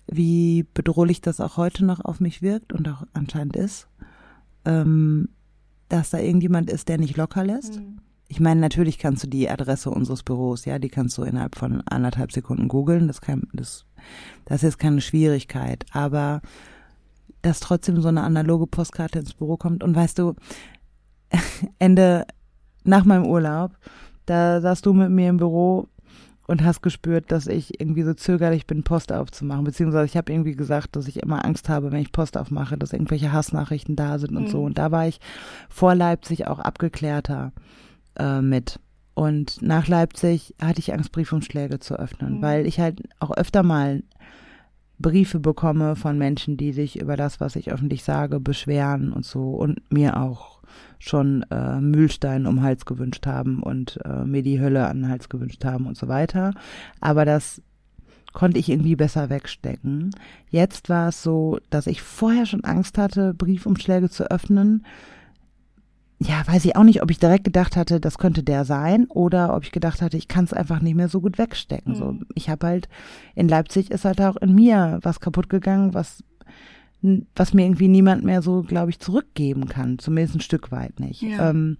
[0.09, 3.87] wie bedrohlich das auch heute noch auf mich wirkt und auch anscheinend ist,
[4.65, 5.29] ähm,
[5.89, 7.77] dass da irgendjemand ist, der nicht locker lässt.
[7.77, 8.01] Mhm.
[8.27, 11.81] Ich meine, natürlich kannst du die Adresse unseres Büros, ja, die kannst du innerhalb von
[11.83, 13.07] anderthalb Sekunden googeln.
[13.07, 13.87] Das, kann, das,
[14.47, 15.87] das ist keine Schwierigkeit.
[15.93, 16.43] Aber
[17.45, 20.35] dass trotzdem so eine analoge Postkarte ins Büro kommt und weißt du,
[21.79, 22.27] Ende
[22.85, 23.73] nach meinem Urlaub,
[24.27, 25.89] da saßt du mit mir im Büro
[26.47, 29.65] und hast gespürt, dass ich irgendwie so zögerlich bin, Post aufzumachen.
[29.65, 32.93] Beziehungsweise ich habe irgendwie gesagt, dass ich immer Angst habe, wenn ich Post aufmache, dass
[32.93, 34.49] irgendwelche Hassnachrichten da sind und Mhm.
[34.49, 34.63] so.
[34.63, 35.21] Und da war ich
[35.71, 37.53] vor Leipzig auch abgeklärter
[38.19, 38.79] äh, mit.
[39.15, 42.43] Und nach Leipzig hatte ich Angst, Briefumschläge zu öffnen, Mhm.
[42.43, 44.03] weil ich halt auch öfter mal
[44.99, 49.51] Briefe bekomme von Menschen, die sich über das, was ich öffentlich sage, beschweren und so
[49.51, 50.61] und mir auch
[50.99, 55.29] schon äh, Mühlstein um Hals gewünscht haben und äh, mir die Hölle an den Hals
[55.29, 56.55] gewünscht haben und so weiter.
[57.01, 57.61] Aber das
[58.33, 60.11] konnte ich irgendwie besser wegstecken.
[60.51, 64.85] Jetzt war es so, dass ich vorher schon Angst hatte, Briefumschläge zu öffnen.
[66.27, 69.55] Ja, weiß ich auch nicht, ob ich direkt gedacht hatte, das könnte der sein oder
[69.55, 71.95] ob ich gedacht hatte, ich kann es einfach nicht mehr so gut wegstecken.
[71.95, 72.27] So, Mhm.
[72.35, 72.89] ich habe halt
[73.35, 76.23] in Leipzig ist halt auch in mir was kaputt gegangen, was
[77.37, 81.21] was mir irgendwie niemand mehr so, glaube ich, zurückgeben kann, zumindest ein Stück weit nicht.
[81.21, 81.51] Ja.
[81.51, 81.77] Ähm,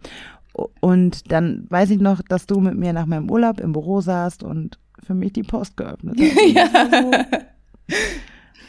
[0.81, 4.43] und dann weiß ich noch, dass du mit mir nach meinem Urlaub im Büro saßt
[4.43, 6.37] und für mich die Post geöffnet hast.
[6.75, 7.97] War so,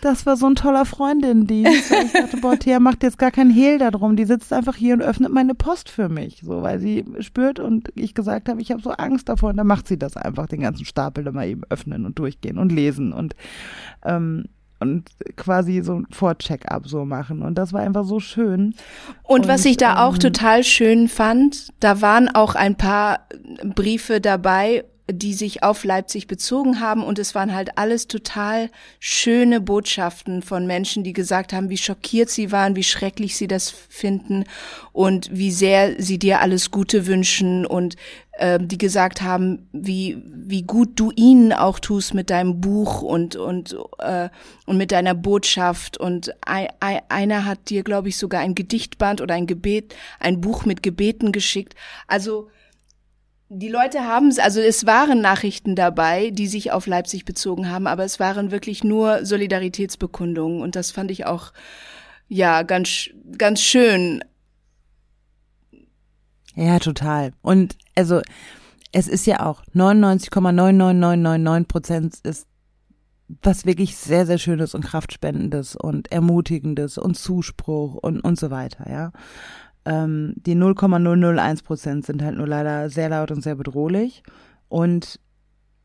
[0.02, 1.92] das war so ein toller Freundin-Dienst.
[1.92, 4.16] weil Ich dachte, boah, Thea macht jetzt gar keinen Hehl darum.
[4.16, 7.90] Die sitzt einfach hier und öffnet meine Post für mich, so, weil sie spürt und
[7.96, 9.50] ich gesagt habe, ich habe so Angst davor.
[9.50, 12.72] Und dann macht sie das einfach, den ganzen Stapel mal eben öffnen und durchgehen und
[12.72, 13.36] lesen und
[14.04, 14.46] ähm,
[14.80, 17.42] und quasi so ein Vorcheck-up so machen.
[17.42, 18.76] Und das war einfach so schön.
[19.24, 23.22] Und, was Und, ich da auch ähm, total schön fand, da waren auch ein paar
[23.64, 27.04] Briefe dabei, die sich auf Leipzig bezogen haben.
[27.04, 32.30] Und es waren halt alles total schöne Botschaften von Menschen, die gesagt haben, wie schockiert
[32.30, 34.46] sie waren, wie schrecklich sie das finden
[34.92, 37.66] und wie sehr sie dir alles Gute wünschen.
[37.66, 37.96] Und
[38.38, 43.36] äh, die gesagt haben, wie wie gut du ihnen auch tust mit deinem Buch und
[43.36, 44.30] und äh,
[44.66, 45.98] und mit deiner Botschaft.
[45.98, 50.42] Und ei, ei, einer hat dir glaube ich sogar ein Gedichtband oder ein Gebet, ein
[50.42, 51.76] Buch mit Gebeten geschickt.
[52.08, 52.50] Also
[53.50, 57.88] die Leute haben es, also es waren Nachrichten dabei, die sich auf Leipzig bezogen haben,
[57.88, 61.54] aber es waren wirklich nur Solidaritätsbekundungen und das fand ich auch
[62.28, 64.24] ja ganz ganz schön.
[66.56, 67.34] Ja, total.
[67.42, 68.22] Und also
[68.92, 72.48] es ist ja auch 99,99999 Prozent ist
[73.42, 78.90] was wirklich sehr, sehr Schönes und Kraftspendendes und Ermutigendes und Zuspruch und, und so weiter,
[78.90, 79.12] ja.
[79.86, 84.24] Ähm, die 0,001 Prozent sind halt nur leider sehr laut und sehr bedrohlich
[84.68, 85.20] und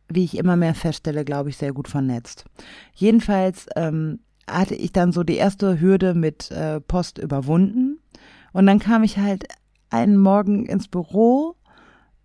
[0.09, 2.45] wie ich immer mehr feststelle, glaube ich, sehr gut vernetzt.
[2.95, 7.99] Jedenfalls ähm, hatte ich dann so die erste Hürde mit äh, Post überwunden
[8.53, 9.45] und dann kam ich halt
[9.91, 11.57] einen Morgen ins Büro.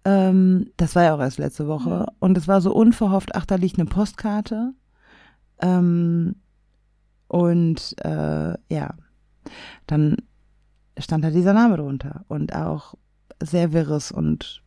[0.03, 2.07] Ähm, das war ja auch erst letzte Woche.
[2.19, 4.73] Und es war so unverhofft, ach, da liegt eine Postkarte.
[5.59, 6.35] Ähm,
[7.27, 8.93] und äh, ja,
[9.87, 10.17] dann
[10.97, 12.25] stand da dieser Name drunter.
[12.27, 12.95] Und auch
[13.41, 14.63] sehr wirres und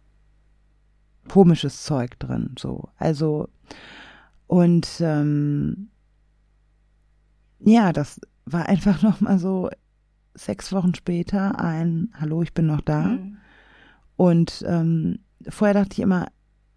[1.28, 2.54] komisches Zeug drin.
[2.58, 2.88] So.
[2.96, 3.48] Also,
[4.46, 5.88] und ähm,
[7.60, 9.70] ja, das war einfach nochmal so
[10.34, 13.02] sechs Wochen später ein Hallo, ich bin noch da.
[13.02, 13.36] Mhm.
[14.16, 16.28] Und ähm, vorher dachte ich immer,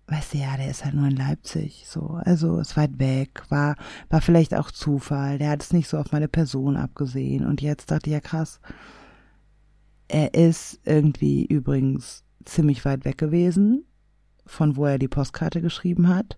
[0.08, 3.76] weißt du, ja, der ist halt nur in Leipzig, so, also ist weit weg, war,
[4.10, 7.46] war vielleicht auch Zufall, der hat es nicht so auf meine Person abgesehen.
[7.46, 8.60] Und jetzt dachte ich, ja krass,
[10.12, 13.86] er ist irgendwie übrigens ziemlich weit weg gewesen,
[14.46, 16.38] von wo er die Postkarte geschrieben hat.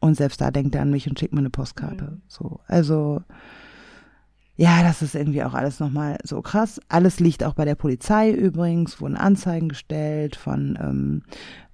[0.00, 2.04] Und selbst da denkt er an mich und schickt mir eine Postkarte.
[2.04, 2.22] Mhm.
[2.28, 3.22] So, also
[4.56, 6.80] ja, das ist irgendwie auch alles nochmal so krass.
[6.88, 11.22] Alles liegt auch bei der Polizei übrigens, wurden Anzeigen gestellt von ähm,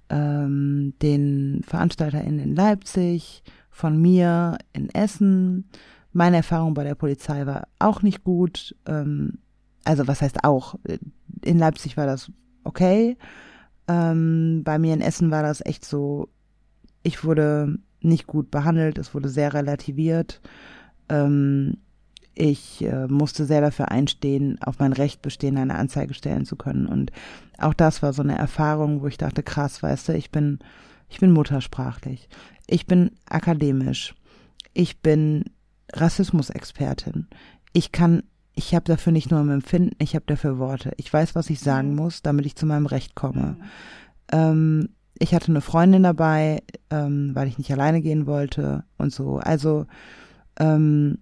[0.09, 5.69] ähm, den VeranstalterInnen in Leipzig, von mir in Essen.
[6.11, 8.75] Meine Erfahrung bei der Polizei war auch nicht gut.
[8.85, 9.39] Ähm,
[9.85, 10.75] also was heißt auch,
[11.43, 12.31] in Leipzig war das
[12.63, 13.17] okay.
[13.87, 16.29] Ähm, bei mir in Essen war das echt so,
[17.03, 20.41] ich wurde nicht gut behandelt, es wurde sehr relativiert.
[21.09, 21.77] Ähm,
[22.35, 26.87] ich äh, musste sehr dafür einstehen, auf mein Recht bestehen, eine Anzeige stellen zu können.
[26.87, 27.11] Und
[27.57, 30.59] auch das war so eine Erfahrung, wo ich dachte, krass, weißt du, ich bin,
[31.09, 32.27] ich bin muttersprachlich.
[32.67, 34.15] Ich bin akademisch.
[34.73, 35.45] Ich bin
[35.93, 37.27] Rassismusexpertin.
[37.71, 38.23] Ich kann,
[38.55, 40.91] ich habe dafür nicht nur ein Empfinden, ich habe dafür Worte.
[40.97, 41.95] Ich weiß, was ich sagen mhm.
[41.95, 43.57] muss, damit ich zu meinem Recht komme.
[44.31, 44.89] Ähm,
[45.19, 49.37] ich hatte eine Freundin dabei, ähm, weil ich nicht alleine gehen wollte und so.
[49.37, 49.85] Also
[50.59, 51.19] ähm,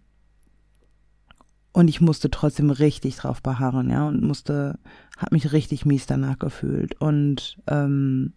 [1.73, 4.77] und ich musste trotzdem richtig drauf beharren, ja, und musste,
[5.17, 6.99] hab mich richtig mies danach gefühlt.
[6.99, 8.33] Und ähm,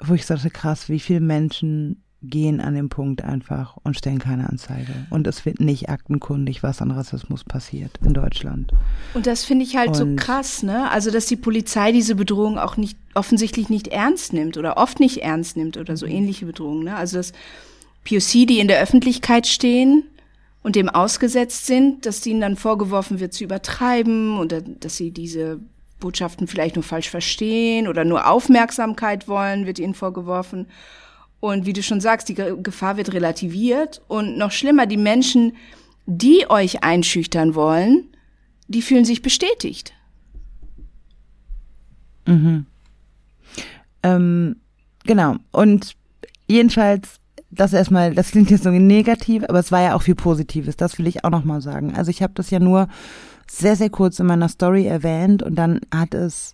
[0.00, 4.48] wo ich sagte, krass, wie viele Menschen gehen an den Punkt einfach und stellen keine
[4.48, 4.92] Anzeige.
[5.10, 8.72] Und es wird nicht aktenkundig, was an Rassismus passiert in Deutschland.
[9.14, 10.90] Und das finde ich halt und so krass, ne?
[10.90, 15.22] Also, dass die Polizei diese Bedrohung auch nicht offensichtlich nicht ernst nimmt oder oft nicht
[15.22, 16.12] ernst nimmt oder so mhm.
[16.12, 16.96] ähnliche Bedrohungen, ne?
[16.96, 17.32] Also, dass
[18.04, 20.04] POC, die in der Öffentlichkeit stehen,
[20.64, 25.60] und dem ausgesetzt sind, dass ihnen dann vorgeworfen wird zu übertreiben oder dass sie diese
[26.00, 30.66] Botschaften vielleicht nur falsch verstehen oder nur Aufmerksamkeit wollen, wird ihnen vorgeworfen.
[31.44, 34.00] Und wie du schon sagst, die Gefahr wird relativiert.
[34.08, 35.52] Und noch schlimmer, die Menschen,
[36.06, 38.08] die euch einschüchtern wollen,
[38.66, 39.92] die fühlen sich bestätigt.
[42.24, 42.64] Mhm.
[44.02, 44.56] Ähm,
[45.04, 45.36] genau.
[45.52, 45.96] Und
[46.46, 50.78] jedenfalls das erstmal, das klingt jetzt so negativ, aber es war ja auch viel Positives,
[50.78, 51.94] das will ich auch nochmal sagen.
[51.94, 52.88] Also ich habe das ja nur
[53.50, 56.53] sehr, sehr kurz in meiner Story erwähnt und dann hat es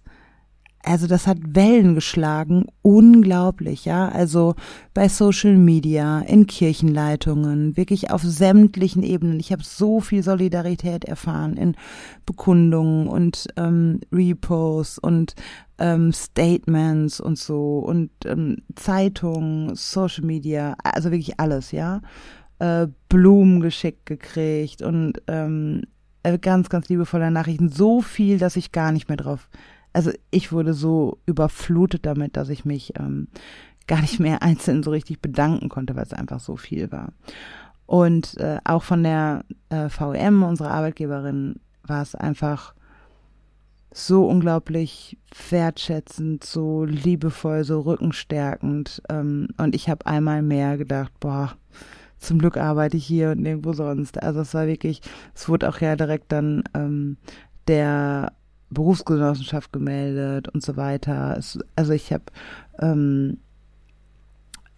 [0.83, 4.09] also das hat Wellen geschlagen, unglaublich, ja.
[4.09, 4.55] Also
[4.95, 9.41] bei Social Media, in Kirchenleitungen, wirklich auf sämtlichen Ebenen.
[9.41, 11.77] Ich habe so viel Solidarität erfahren in
[12.25, 15.35] Bekundungen und ähm, Reposts und
[15.79, 22.01] ähm, Statements und so und ähm, Zeitungen, Social Media, also wirklich alles, ja.
[22.59, 25.83] Äh, Blumen geschickt gekriegt und ähm,
[26.23, 27.69] äh, ganz, ganz liebevolle Nachrichten.
[27.69, 29.49] So viel, dass ich gar nicht mehr drauf
[29.93, 33.29] also ich wurde so überflutet damit, dass ich mich ähm,
[33.87, 37.13] gar nicht mehr einzeln so richtig bedanken konnte, weil es einfach so viel war.
[37.87, 42.75] Und äh, auch von der äh, VM, unserer Arbeitgeberin, war es einfach
[43.93, 45.19] so unglaublich
[45.51, 49.03] wertschätzend, so liebevoll, so rückenstärkend.
[49.09, 51.57] Ähm, und ich habe einmal mehr gedacht, boah,
[52.19, 54.23] zum Glück arbeite ich hier und nirgendwo sonst.
[54.23, 55.01] Also es war wirklich,
[55.35, 57.17] es wurde auch ja direkt dann ähm,
[57.67, 58.33] der
[58.71, 61.37] Berufsgenossenschaft gemeldet und so weiter.
[61.37, 62.25] Es, also ich habe
[62.81, 63.39] ähm,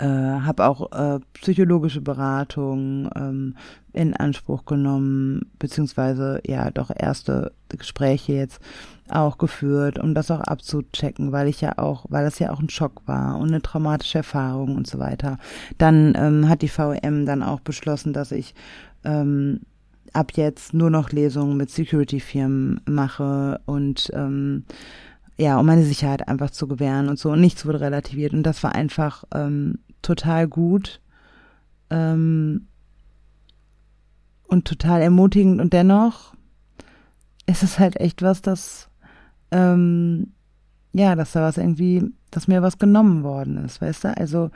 [0.02, 3.55] äh, habe auch äh, psychologische Beratung ähm,
[3.92, 8.61] in Anspruch genommen, beziehungsweise ja doch erste Gespräche jetzt
[9.09, 12.70] auch geführt, um das auch abzuchecken, weil ich ja auch, weil das ja auch ein
[12.70, 15.38] Schock war und eine traumatische Erfahrung und so weiter.
[15.78, 18.55] Dann ähm, hat die VM dann auch beschlossen, dass ich
[19.05, 19.61] ähm,
[20.12, 24.64] ab jetzt nur noch Lesungen mit Security-Firmen mache und ähm,
[25.37, 27.31] ja, um meine Sicherheit einfach zu gewähren und so.
[27.31, 28.33] Und nichts wurde relativiert.
[28.33, 31.01] Und das war einfach ähm, total gut
[31.90, 32.68] ähm,
[34.46, 35.61] und total ermutigend.
[35.61, 36.35] Und dennoch
[37.46, 38.88] ist es halt echt was, das
[39.51, 40.33] ähm,
[40.92, 44.16] ja, dass da was irgendwie, dass mir was genommen worden ist, weißt du?
[44.16, 44.51] Also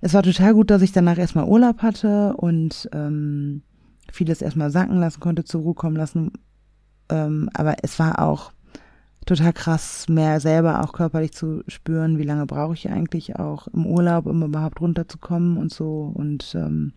[0.00, 3.62] es war total gut, dass ich danach erstmal Urlaub hatte und ähm,
[4.14, 6.32] vieles erstmal sacken lassen konnte, zur Ruhe kommen lassen.
[7.08, 8.52] Ähm, aber es war auch
[9.26, 13.86] total krass, mehr selber auch körperlich zu spüren, wie lange brauche ich eigentlich auch im
[13.86, 16.12] Urlaub, um überhaupt runterzukommen und so.
[16.14, 16.92] Und ähm,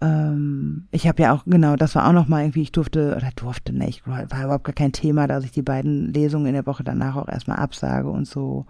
[0.00, 3.72] ähm, ich habe ja auch, genau, das war auch nochmal irgendwie, ich durfte, oder durfte
[3.72, 7.16] nicht, war überhaupt gar kein Thema, dass ich die beiden Lesungen in der Woche danach
[7.16, 8.66] auch erstmal absage und so.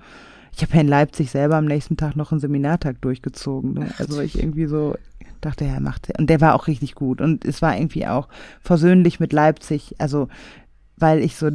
[0.56, 3.74] Ich habe ja in Leipzig selber am nächsten Tag noch einen Seminartag durchgezogen.
[3.74, 3.90] Ne?
[3.98, 4.96] Also ich irgendwie so,
[5.42, 7.20] dachte, er macht, und der war auch richtig gut.
[7.20, 8.28] Und es war irgendwie auch
[8.60, 10.28] versöhnlich mit Leipzig, also,
[10.96, 11.50] weil ich so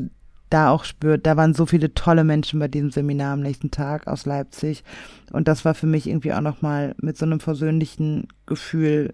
[0.51, 4.05] da auch spürt, da waren so viele tolle Menschen bei diesem Seminar am nächsten Tag
[4.07, 4.83] aus Leipzig.
[5.31, 9.13] Und das war für mich irgendwie auch nochmal mit so einem versöhnlichen Gefühl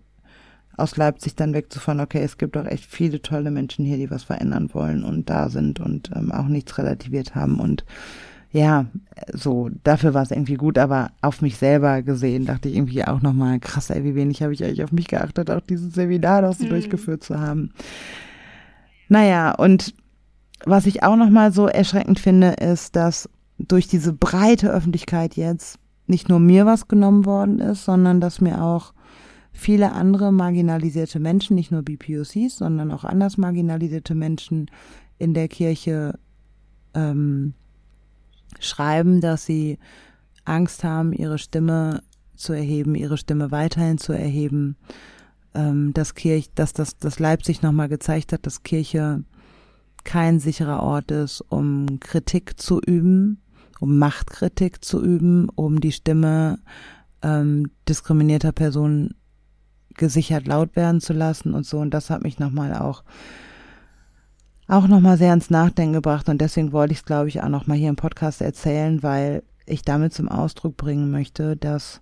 [0.75, 4.23] aus Leipzig dann wegzufahren, okay, es gibt auch echt viele tolle Menschen hier, die was
[4.23, 7.59] verändern wollen und da sind und ähm, auch nichts relativiert haben.
[7.59, 7.85] Und
[8.51, 8.85] ja,
[9.33, 13.21] so, dafür war es irgendwie gut, aber auf mich selber gesehen dachte ich irgendwie auch
[13.21, 16.53] nochmal, krass, ey, wie wenig habe ich eigentlich auf mich geachtet, auch dieses Seminar noch
[16.53, 16.69] so mhm.
[16.69, 17.71] durchgeführt zu haben.
[19.09, 19.93] Naja, und
[20.65, 23.29] was ich auch nochmal so erschreckend finde, ist, dass
[23.59, 28.63] durch diese breite Öffentlichkeit jetzt nicht nur mir was genommen worden ist, sondern dass mir
[28.63, 28.93] auch
[29.51, 34.69] viele andere marginalisierte Menschen, nicht nur BPOCs, sondern auch anders marginalisierte Menschen
[35.17, 36.17] in der Kirche
[36.93, 37.53] ähm,
[38.59, 39.79] schreiben, dass sie
[40.45, 42.01] Angst haben, ihre Stimme
[42.35, 44.77] zu erheben, ihre Stimme weiterhin zu erheben,
[45.53, 49.23] ähm, dass Kirche, dass das, dass Leipzig nochmal gezeigt hat, dass Kirche
[50.03, 53.41] kein sicherer Ort ist, um Kritik zu üben,
[53.79, 56.59] um Machtkritik zu üben, um die Stimme
[57.21, 59.15] ähm, diskriminierter Personen
[59.95, 61.79] gesichert laut werden zu lassen und so.
[61.79, 63.03] Und das hat mich nochmal auch
[64.67, 67.77] auch nochmal sehr ins Nachdenken gebracht und deswegen wollte ich es, glaube ich, auch nochmal
[67.77, 72.01] hier im Podcast erzählen, weil ich damit zum Ausdruck bringen möchte, dass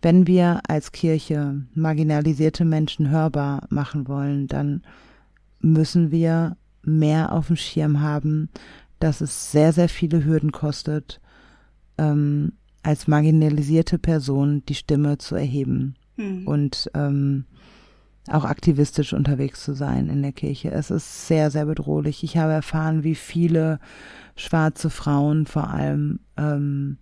[0.00, 4.82] wenn wir als Kirche marginalisierte Menschen hörbar machen wollen, dann
[5.60, 8.48] müssen wir mehr auf dem Schirm haben,
[9.00, 11.20] dass es sehr, sehr viele Hürden kostet,
[11.98, 16.46] ähm, als marginalisierte Person die Stimme zu erheben hm.
[16.46, 17.44] und ähm,
[18.30, 20.70] auch aktivistisch unterwegs zu sein in der Kirche.
[20.70, 22.22] Es ist sehr, sehr bedrohlich.
[22.22, 23.78] Ich habe erfahren, wie viele
[24.36, 26.98] schwarze Frauen vor allem ähm,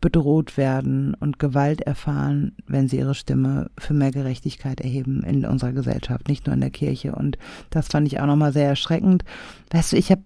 [0.00, 5.72] bedroht werden und Gewalt erfahren, wenn sie ihre Stimme für mehr Gerechtigkeit erheben in unserer
[5.72, 7.14] Gesellschaft, nicht nur in der Kirche.
[7.14, 7.36] Und
[7.70, 9.24] das fand ich auch nochmal sehr erschreckend.
[9.70, 10.22] Weißt du, ich habe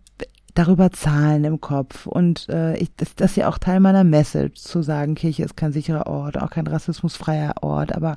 [0.55, 2.07] darüber Zahlen im Kopf.
[2.07, 5.57] Und äh, ich, das, das ist ja auch Teil meiner Message, zu sagen, Kirche ist
[5.57, 8.17] kein sicherer Ort, auch kein rassismusfreier Ort, aber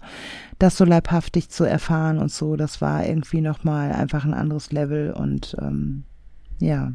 [0.59, 5.11] das so leibhaftig zu erfahren und so, das war irgendwie nochmal einfach ein anderes Level.
[5.11, 6.03] Und ähm,
[6.59, 6.91] ja.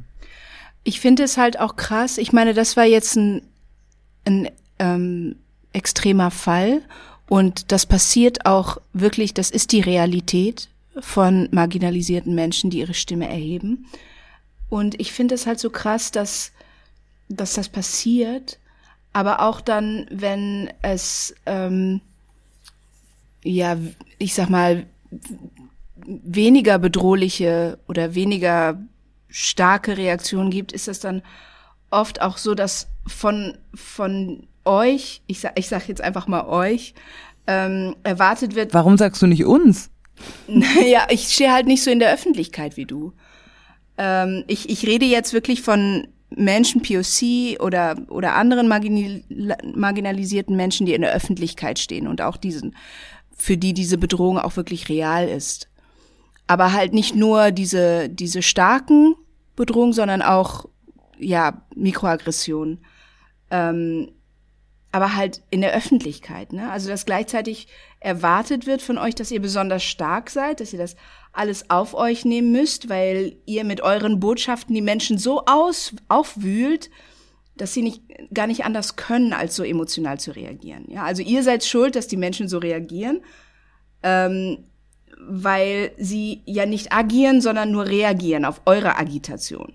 [0.85, 3.42] Ich finde es halt auch krass, ich meine, das war jetzt ein
[4.24, 4.48] ein
[4.79, 5.37] ähm,
[5.72, 6.83] extremer Fall.
[7.29, 13.29] Und das passiert auch wirklich, das ist die Realität von marginalisierten Menschen, die ihre Stimme
[13.29, 13.87] erheben.
[14.70, 16.52] Und ich finde es halt so krass, dass,
[17.28, 18.59] dass das passiert,
[19.12, 22.00] aber auch dann, wenn es, ähm,
[23.42, 23.76] ja,
[24.18, 24.87] ich sag mal,
[25.96, 28.80] weniger bedrohliche oder weniger
[29.28, 31.22] starke Reaktionen gibt, ist das dann
[31.90, 36.94] oft auch so, dass von, von euch, ich sag, ich sag jetzt einfach mal euch,
[37.46, 38.72] ähm, erwartet wird.
[38.72, 39.90] Warum sagst du nicht uns?
[40.46, 43.14] Naja, ich stehe halt nicht so in der Öffentlichkeit wie du.
[44.00, 49.22] Ähm, ich, ich rede jetzt wirklich von Menschen, POC oder, oder anderen marginal,
[49.74, 52.74] marginalisierten Menschen, die in der Öffentlichkeit stehen und auch diesen,
[53.36, 55.68] für die diese Bedrohung auch wirklich real ist.
[56.46, 59.16] Aber halt nicht nur diese, diese starken
[59.54, 60.64] Bedrohungen, sondern auch
[61.18, 62.78] ja, Mikroaggression.
[63.50, 64.12] Ähm,
[64.92, 66.70] aber halt in der Öffentlichkeit, ne?
[66.70, 67.68] Also dass gleichzeitig
[68.00, 70.96] erwartet wird von euch, dass ihr besonders stark seid, dass ihr das
[71.33, 76.90] alles auf euch nehmen müsst, weil ihr mit euren Botschaften die Menschen so aus aufwühlt,
[77.57, 80.87] dass sie nicht gar nicht anders können, als so emotional zu reagieren.
[80.88, 83.20] Ja, also ihr seid schuld, dass die Menschen so reagieren,
[84.03, 84.64] ähm,
[85.18, 89.74] weil sie ja nicht agieren, sondern nur reagieren auf eure Agitation.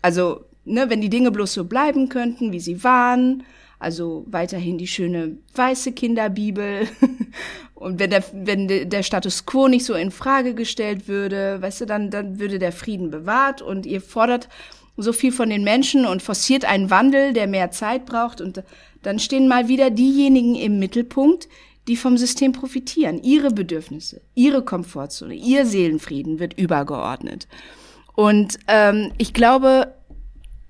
[0.00, 3.44] Also ne, wenn die Dinge bloß so bleiben könnten, wie sie waren,
[3.82, 6.88] also weiterhin die schöne weiße Kinderbibel
[7.74, 11.86] und wenn der, wenn der Status quo nicht so in Frage gestellt würde, weißt du,
[11.86, 14.48] dann, dann würde der Frieden bewahrt und ihr fordert
[14.96, 18.62] so viel von den Menschen und forciert einen Wandel, der mehr Zeit braucht und
[19.02, 21.48] dann stehen mal wieder diejenigen im Mittelpunkt,
[21.88, 23.20] die vom System profitieren.
[23.22, 27.48] Ihre Bedürfnisse, ihre Komfortzone, ihr Seelenfrieden wird übergeordnet.
[28.14, 29.94] Und ähm, ich glaube,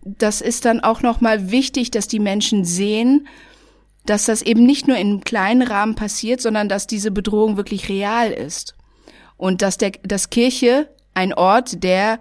[0.04, 3.28] das ist dann auch nochmal wichtig, dass die Menschen sehen,
[4.04, 7.88] dass das eben nicht nur in einem kleinen Rahmen passiert, sondern dass diese Bedrohung wirklich
[7.88, 8.74] real ist.
[9.36, 12.18] Und dass der, dass Kirche ein Ort, der,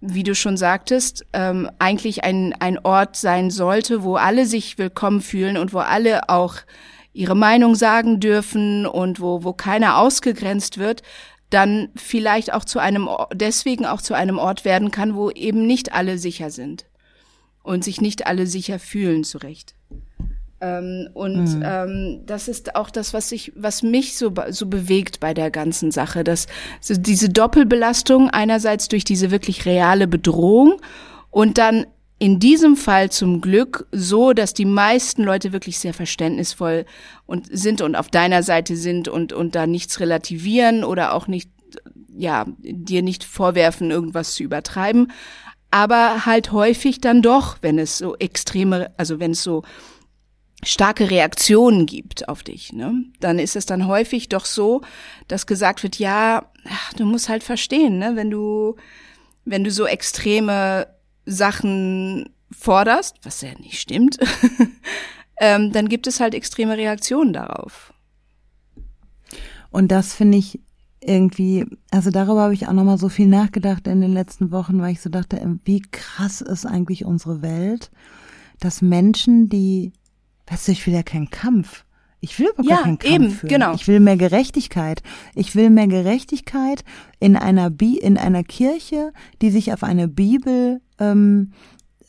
[0.00, 5.20] wie du schon sagtest, ähm, eigentlich ein, ein Ort sein sollte, wo alle sich willkommen
[5.20, 6.56] fühlen und wo alle auch
[7.12, 11.02] ihre Meinung sagen dürfen und wo, wo keiner ausgegrenzt wird,
[11.50, 15.92] dann vielleicht auch zu einem, deswegen auch zu einem Ort werden kann, wo eben nicht
[15.92, 16.86] alle sicher sind
[17.66, 19.74] und sich nicht alle sicher fühlen zurecht.
[20.60, 21.62] Ähm, und mhm.
[21.64, 25.90] ähm, das ist auch das, was ich, was mich so so bewegt bei der ganzen
[25.90, 26.46] Sache, dass
[26.80, 30.80] so diese Doppelbelastung einerseits durch diese wirklich reale Bedrohung
[31.30, 31.86] und dann
[32.18, 36.86] in diesem Fall zum Glück so, dass die meisten Leute wirklich sehr verständnisvoll
[37.26, 41.50] und sind und auf deiner Seite sind und, und da nichts relativieren oder auch nicht,
[42.16, 45.12] ja, dir nicht vorwerfen, irgendwas zu übertreiben.
[45.70, 49.62] Aber halt häufig dann doch, wenn es so extreme, also wenn es so
[50.62, 54.82] starke Reaktionen gibt auf dich, ne, dann ist es dann häufig doch so,
[55.28, 58.76] dass gesagt wird, ja, ach, du musst halt verstehen, ne, wenn du,
[59.44, 60.86] wenn du so extreme
[61.26, 64.18] Sachen forderst, was ja nicht stimmt,
[65.40, 67.92] ähm, dann gibt es halt extreme Reaktionen darauf.
[69.70, 70.60] Und das finde ich
[71.00, 74.92] irgendwie, also darüber habe ich auch nochmal so viel nachgedacht in den letzten Wochen, weil
[74.92, 77.90] ich so dachte, wie krass ist eigentlich unsere Welt,
[78.60, 79.92] dass Menschen, die,
[80.46, 81.84] weißt du, ich will ja keinen Kampf.
[82.20, 83.48] Ich will aber Ja, gar keinen Kampf eben, führen.
[83.50, 83.74] genau.
[83.74, 85.02] Ich will mehr Gerechtigkeit.
[85.34, 86.82] Ich will mehr Gerechtigkeit
[87.20, 91.52] in einer Bi in einer Kirche, die sich auf eine Bibel ähm,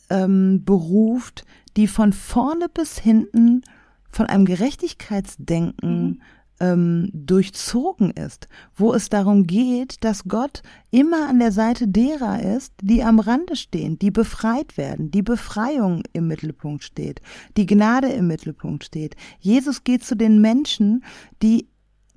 [0.08, 1.44] ähm, beruft,
[1.76, 3.62] die von vorne bis hinten
[4.10, 6.22] von einem Gerechtigkeitsdenken
[6.60, 12.72] ähm, durchzogen ist, wo es darum geht, dass Gott immer an der Seite derer ist,
[12.82, 17.20] die am Rande stehen, die befreit werden, die Befreiung im Mittelpunkt steht,
[17.56, 19.16] die Gnade im Mittelpunkt steht.
[19.38, 21.04] Jesus geht zu den Menschen,
[21.42, 21.68] die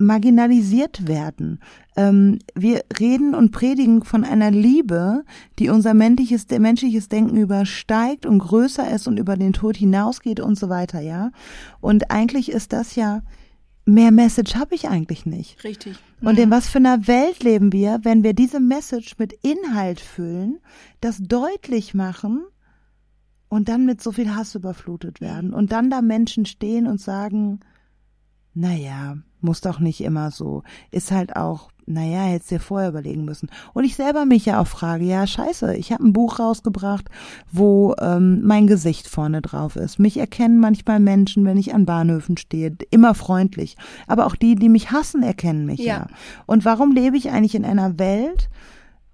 [0.02, 1.60] marginalisiert werden.
[1.96, 5.24] Ähm, wir reden und predigen von einer Liebe,
[5.58, 10.58] die unser menschliches, menschliches Denken übersteigt und größer ist und über den Tod hinausgeht und
[10.58, 11.30] so weiter, ja.
[11.80, 13.22] Und eigentlich ist das ja,
[13.84, 15.62] mehr Message habe ich eigentlich nicht.
[15.64, 15.98] Richtig.
[16.20, 20.60] Und in was für einer Welt leben wir, wenn wir diese Message mit Inhalt füllen,
[21.00, 22.44] das deutlich machen
[23.48, 27.60] und dann mit so viel Hass überflutet werden und dann da Menschen stehen und sagen,
[28.54, 30.62] naja, muss doch nicht immer so.
[30.90, 33.48] Ist halt auch, naja, hättest dir vorher überlegen müssen.
[33.72, 37.08] Und ich selber mich ja auch frage, ja, scheiße, ich habe ein Buch rausgebracht,
[37.50, 39.98] wo ähm, mein Gesicht vorne drauf ist.
[39.98, 43.76] Mich erkennen manchmal Menschen, wenn ich an Bahnhöfen stehe, immer freundlich.
[44.06, 45.92] Aber auch die, die mich hassen, erkennen mich ja.
[45.92, 46.06] Ja.
[46.46, 48.48] Und warum lebe ich eigentlich in einer Welt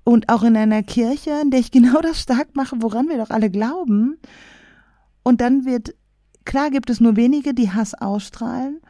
[0.05, 3.31] und auch in einer Kirche, in der ich genau das stark mache, woran wir doch
[3.31, 4.19] alle glauben?
[5.23, 5.95] Und dann wird,
[6.45, 8.81] klar gibt es nur wenige, die Hass ausstrahlen,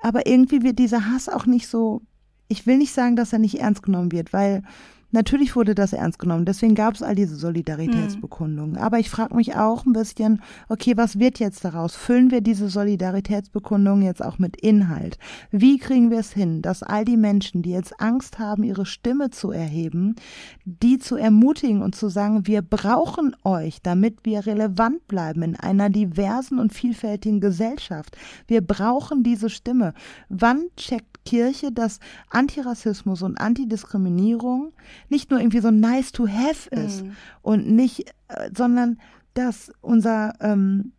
[0.00, 2.02] aber irgendwie wird dieser Hass auch nicht so,
[2.48, 4.62] ich will nicht sagen, dass er nicht ernst genommen wird, weil
[5.10, 6.44] natürlich wurde das ernst genommen.
[6.44, 8.76] Deswegen gab es all diese Solidaritätsbekundungen.
[8.76, 11.96] Aber ich frage mich auch ein bisschen, okay, was wird jetzt daraus?
[11.96, 15.18] Füllen wir diese Solidaritätsbekundungen jetzt auch mit Inhalt?
[15.50, 19.30] Wie kriegen wir es hin, dass all die Menschen, die jetzt Angst haben, ihre Stimme
[19.30, 20.16] zu erheben,
[20.64, 25.90] die zu ermutigen und zu sagen, wir brauchen euch, damit wir relevant bleiben in einer
[25.90, 28.16] diversen und vielfältigen Gesellschaft.
[28.46, 29.94] Wir brauchen diese Stimme.
[30.28, 32.00] Wann checkt Kirche, dass
[32.30, 34.72] Antirassismus und Antidiskriminierung
[35.08, 37.04] nicht nur irgendwie so nice to have ist
[37.42, 38.98] und nicht, äh, sondern
[39.34, 40.92] dass unser ähm,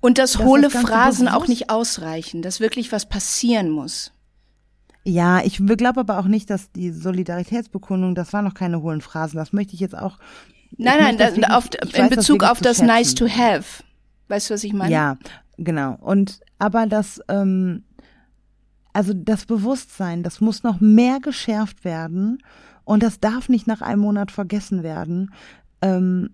[0.00, 4.12] Und dass Das hohle Phrasen auch nicht ausreichen, dass wirklich was passieren muss.
[5.04, 9.36] Ja, ich glaube aber auch nicht, dass die Solidaritätsbekundung, das waren noch keine hohlen Phrasen,
[9.36, 10.18] das möchte ich jetzt auch.
[10.78, 12.86] Nein, nein, das da, wirklich- auf, in weiß Bezug auf das schätzen.
[12.86, 13.82] Nice to Have.
[14.28, 14.92] Weißt du, was ich meine?
[14.92, 15.18] Ja,
[15.58, 15.96] genau.
[16.00, 17.84] Und aber das, ähm,
[18.92, 22.42] also das Bewusstsein, das muss noch mehr geschärft werden
[22.84, 25.32] und das darf nicht nach einem Monat vergessen werden,
[25.80, 26.30] ähm,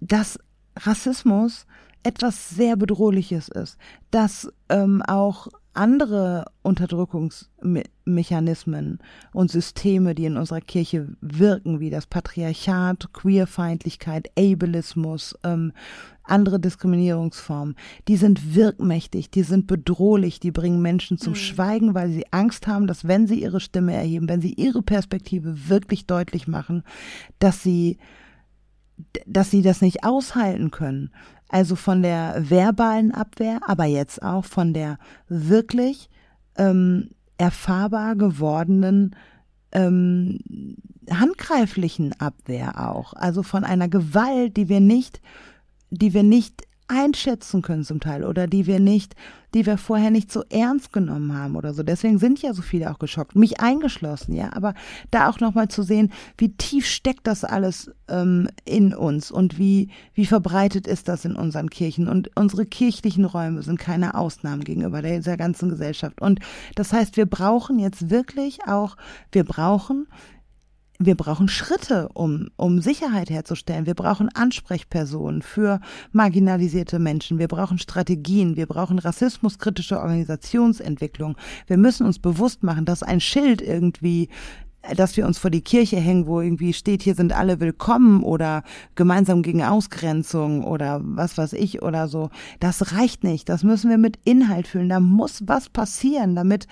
[0.00, 0.38] dass
[0.76, 1.66] Rassismus
[2.02, 3.78] etwas sehr Bedrohliches ist,
[4.10, 8.98] dass ähm, auch andere Unterdrückungsmechanismen
[9.32, 15.72] und Systeme, die in unserer Kirche wirken, wie das Patriarchat, Queerfeindlichkeit, Ableismus, ähm,
[16.30, 17.76] andere Diskriminierungsformen,
[18.08, 22.86] die sind wirkmächtig, die sind bedrohlich, die bringen Menschen zum Schweigen, weil sie Angst haben,
[22.86, 26.82] dass wenn sie ihre Stimme erheben, wenn sie ihre Perspektive wirklich deutlich machen,
[27.38, 27.98] dass sie
[29.26, 31.10] dass sie das nicht aushalten können.
[31.48, 34.98] Also von der verbalen Abwehr, aber jetzt auch von der
[35.28, 36.10] wirklich
[36.56, 39.14] ähm, erfahrbar gewordenen
[39.72, 40.40] ähm,
[41.10, 43.14] handgreiflichen Abwehr auch.
[43.14, 45.22] Also von einer Gewalt, die wir nicht,
[45.90, 49.14] die wir nicht einschätzen können zum Teil oder die wir nicht,
[49.54, 51.82] die wir vorher nicht so ernst genommen haben oder so.
[51.82, 54.52] Deswegen sind ja so viele auch geschockt, mich eingeschlossen, ja.
[54.54, 54.74] Aber
[55.10, 59.90] da auch nochmal zu sehen, wie tief steckt das alles ähm, in uns und wie
[60.14, 65.02] wie verbreitet ist das in unseren Kirchen und unsere kirchlichen Räume sind keine Ausnahmen gegenüber
[65.02, 66.20] dieser ganzen Gesellschaft.
[66.20, 66.40] Und
[66.74, 68.96] das heißt, wir brauchen jetzt wirklich auch,
[69.30, 70.06] wir brauchen
[70.98, 73.86] wir brauchen Schritte, um, um Sicherheit herzustellen.
[73.86, 75.80] Wir brauchen Ansprechpersonen für
[76.10, 77.38] marginalisierte Menschen.
[77.38, 78.56] Wir brauchen Strategien.
[78.56, 81.36] Wir brauchen rassismuskritische Organisationsentwicklung.
[81.68, 84.28] Wir müssen uns bewusst machen, dass ein Schild irgendwie
[84.96, 88.62] dass wir uns vor die Kirche hängen, wo irgendwie steht, hier sind alle willkommen oder
[88.94, 92.30] gemeinsam gegen Ausgrenzung oder was weiß ich oder so.
[92.60, 93.48] Das reicht nicht.
[93.48, 94.88] Das müssen wir mit Inhalt füllen.
[94.88, 96.68] Da muss was passieren, damit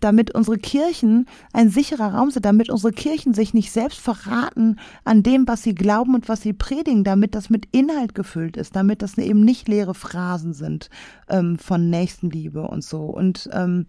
[0.00, 5.22] damit unsere Kirchen ein sicherer Raum sind, damit unsere Kirchen sich nicht selbst verraten an
[5.22, 9.02] dem, was sie glauben und was sie predigen, damit das mit Inhalt gefüllt ist, damit
[9.02, 10.90] das eben nicht leere Phrasen sind
[11.28, 13.04] ähm, von Nächstenliebe und so.
[13.04, 13.86] Und ähm,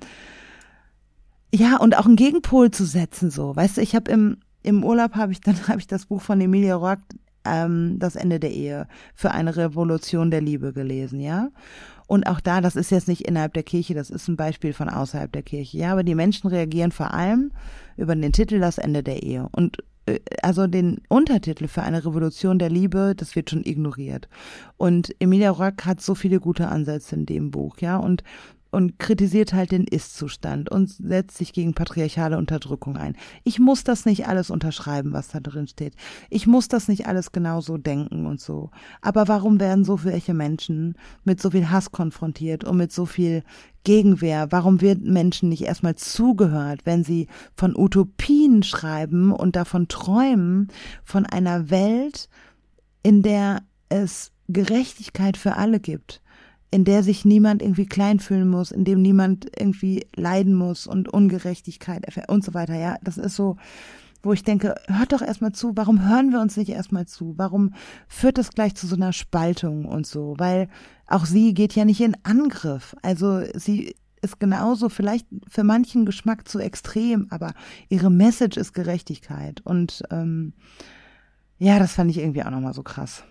[1.53, 3.55] ja, und auch einen Gegenpol zu setzen, so.
[3.55, 6.39] Weißt du, ich habe im, im Urlaub habe ich dann habe ich das Buch von
[6.41, 7.01] Emilia Roark,
[7.45, 11.49] ähm, Das Ende der Ehe für eine Revolution der Liebe gelesen, ja.
[12.07, 14.89] Und auch da, das ist jetzt nicht innerhalb der Kirche, das ist ein Beispiel von
[14.89, 15.77] außerhalb der Kirche.
[15.77, 17.51] Ja, aber die Menschen reagieren vor allem
[17.97, 19.47] über den Titel Das Ende der Ehe.
[19.51, 24.27] Und äh, also den Untertitel für eine Revolution der Liebe, das wird schon ignoriert.
[24.77, 27.97] Und Emilia Rock hat so viele gute Ansätze in dem Buch, ja.
[27.97, 28.23] Und
[28.71, 33.15] und kritisiert halt den Ist-Zustand und setzt sich gegen patriarchale Unterdrückung ein.
[33.43, 35.95] Ich muss das nicht alles unterschreiben, was da drin steht.
[36.29, 38.71] Ich muss das nicht alles genauso denken und so.
[39.01, 43.43] Aber warum werden so welche Menschen mit so viel Hass konfrontiert und mit so viel
[43.83, 44.51] Gegenwehr?
[44.51, 50.67] Warum wird Menschen nicht erstmal zugehört, wenn sie von Utopien schreiben und davon träumen,
[51.03, 52.29] von einer Welt,
[53.03, 56.21] in der es Gerechtigkeit für alle gibt?
[56.71, 61.07] In der sich niemand irgendwie klein fühlen muss, in dem niemand irgendwie leiden muss und
[61.07, 62.75] Ungerechtigkeit und so weiter.
[62.75, 63.57] Ja, das ist so,
[64.21, 67.35] wo ich denke, hört doch erstmal zu, warum hören wir uns nicht erstmal zu?
[67.37, 67.73] Warum
[68.07, 70.35] führt das gleich zu so einer Spaltung und so?
[70.37, 70.67] Weil
[71.07, 72.95] auch sie geht ja nicht in Angriff.
[73.01, 77.53] Also sie ist genauso vielleicht für manchen Geschmack zu extrem, aber
[77.87, 79.61] ihre Message ist Gerechtigkeit.
[79.63, 80.53] Und ähm,
[81.59, 83.23] ja, das fand ich irgendwie auch nochmal so krass.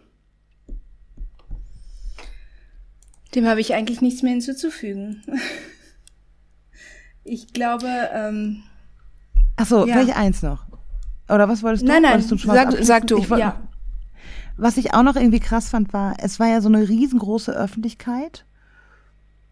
[3.37, 5.23] Dem habe ich eigentlich nichts mehr hinzuzufügen.
[7.25, 7.87] ich glaube.
[8.13, 8.63] Ähm,
[9.57, 9.93] Achso, ja.
[9.93, 10.65] vielleicht eins noch.
[11.29, 11.89] Oder was wolltest du?
[11.89, 13.61] Nein, nein, du sag, sag du, wollt, ja.
[14.57, 18.47] Was ich auch noch irgendwie krass fand, war, es war ja so eine riesengroße Öffentlichkeit.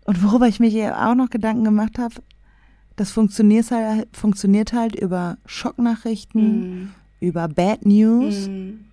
[0.06, 2.14] Und worüber ich mich ja auch noch Gedanken gemacht habe,
[2.96, 6.94] das funktioniert halt, funktioniert halt über Schocknachrichten, mm.
[7.20, 8.48] über Bad News.
[8.48, 8.84] Mm.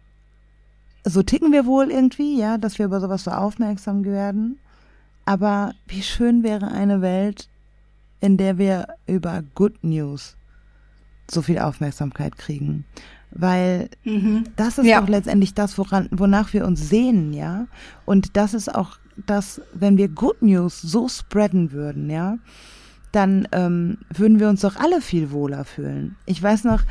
[1.03, 4.59] So ticken wir wohl irgendwie, ja, dass wir über sowas so aufmerksam werden.
[5.31, 7.47] Aber wie schön wäre eine Welt,
[8.19, 10.35] in der wir über Good News
[11.29, 12.83] so viel Aufmerksamkeit kriegen.
[13.31, 14.43] Weil mhm.
[14.57, 14.99] das ist ja.
[14.99, 17.67] doch letztendlich das, woran, wonach wir uns sehnen, ja.
[18.05, 22.37] Und das ist auch das, wenn wir Good News so spreaden würden, ja,
[23.13, 26.17] dann ähm, würden wir uns doch alle viel wohler fühlen.
[26.25, 26.81] Ich weiß noch,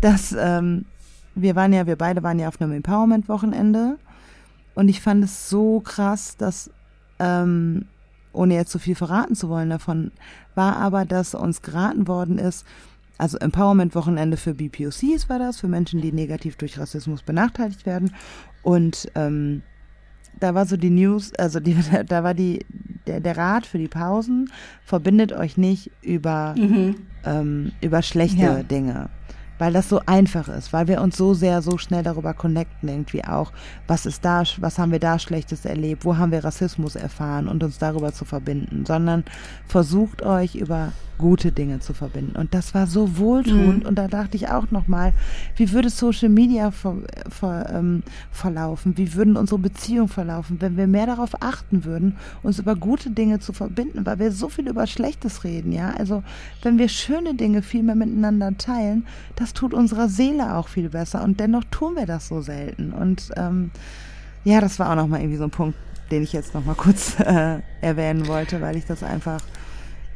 [0.00, 0.86] dass ähm,
[1.34, 3.98] wir waren ja, wir beide waren ja auf einem Empowerment-Wochenende
[4.74, 6.70] und ich fand es so krass, dass
[7.20, 7.86] ähm,
[8.32, 10.10] ohne jetzt zu viel verraten zu wollen davon,
[10.54, 12.66] war aber, dass uns geraten worden ist,
[13.18, 18.14] also Empowerment-Wochenende für BPOCs war das, für Menschen, die negativ durch Rassismus benachteiligt werden.
[18.62, 19.62] Und ähm,
[20.38, 22.64] da war so die News, also die, da war die,
[23.06, 24.50] der, der Rat für die Pausen,
[24.82, 26.96] verbindet euch nicht über, mhm.
[27.24, 28.62] ähm, über schlechte ja.
[28.62, 29.10] Dinge
[29.60, 33.24] weil das so einfach ist, weil wir uns so sehr, so schnell darüber connecten, irgendwie
[33.24, 33.52] auch,
[33.86, 37.62] was ist da, was haben wir da Schlechtes erlebt, wo haben wir Rassismus erfahren und
[37.62, 39.24] uns darüber zu verbinden, sondern
[39.66, 42.36] versucht euch über gute Dinge zu verbinden.
[42.36, 43.82] Und das war so wohltuend.
[43.82, 43.86] Mhm.
[43.88, 45.12] Und da dachte ich auch nochmal,
[45.56, 46.96] wie würde Social Media ver,
[47.28, 48.02] ver, ähm,
[48.32, 48.96] verlaufen?
[48.96, 53.38] Wie würden unsere Beziehungen verlaufen, wenn wir mehr darauf achten würden, uns über gute Dinge
[53.38, 55.90] zu verbinden, weil wir so viel über Schlechtes reden, ja?
[55.98, 56.22] Also,
[56.62, 59.06] wenn wir schöne Dinge viel mehr miteinander teilen,
[59.36, 61.22] das tut unserer Seele auch viel besser.
[61.22, 62.92] Und dennoch tun wir das so selten.
[62.92, 63.70] Und ähm,
[64.44, 65.78] ja, das war auch nochmal irgendwie so ein Punkt,
[66.10, 69.40] den ich jetzt nochmal kurz äh, erwähnen wollte, weil ich das einfach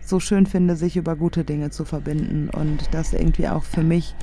[0.04, 4.14] so schön finde, sich über gute Dinge zu verbinden und das irgendwie auch für mich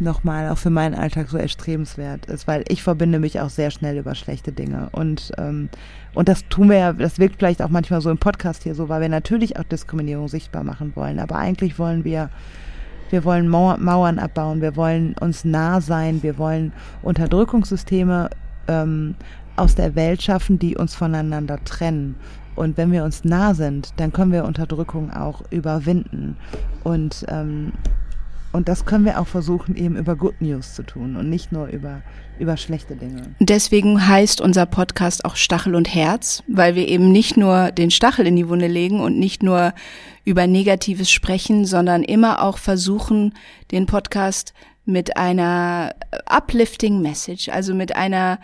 [0.00, 3.98] nochmal, auch für meinen Alltag so erstrebenswert ist, weil ich verbinde mich auch sehr schnell
[3.98, 5.68] über schlechte Dinge und ähm,
[6.14, 8.88] und das tun wir ja, das wirkt vielleicht auch manchmal so im Podcast hier so,
[8.88, 12.30] weil wir natürlich auch Diskriminierung sichtbar machen wollen, aber eigentlich wollen wir
[13.10, 18.30] wir wollen Mauern abbauen, wir wollen uns nah sein, wir wollen Unterdrückungssysteme
[18.68, 19.14] ähm,
[19.56, 22.16] aus der Welt schaffen, die uns voneinander trennen.
[22.54, 26.36] Und wenn wir uns nah sind, dann können wir Unterdrückung auch überwinden.
[26.82, 27.72] Und, ähm,
[28.52, 31.66] und das können wir auch versuchen, eben über Good News zu tun und nicht nur
[31.66, 32.02] über,
[32.38, 33.34] über schlechte Dinge.
[33.40, 38.26] Deswegen heißt unser Podcast auch Stachel und Herz, weil wir eben nicht nur den Stachel
[38.26, 39.74] in die Wunde legen und nicht nur
[40.24, 43.34] über Negatives sprechen, sondern immer auch versuchen,
[43.70, 45.94] den Podcast mit einer
[46.26, 48.38] uplifting Message, also mit einer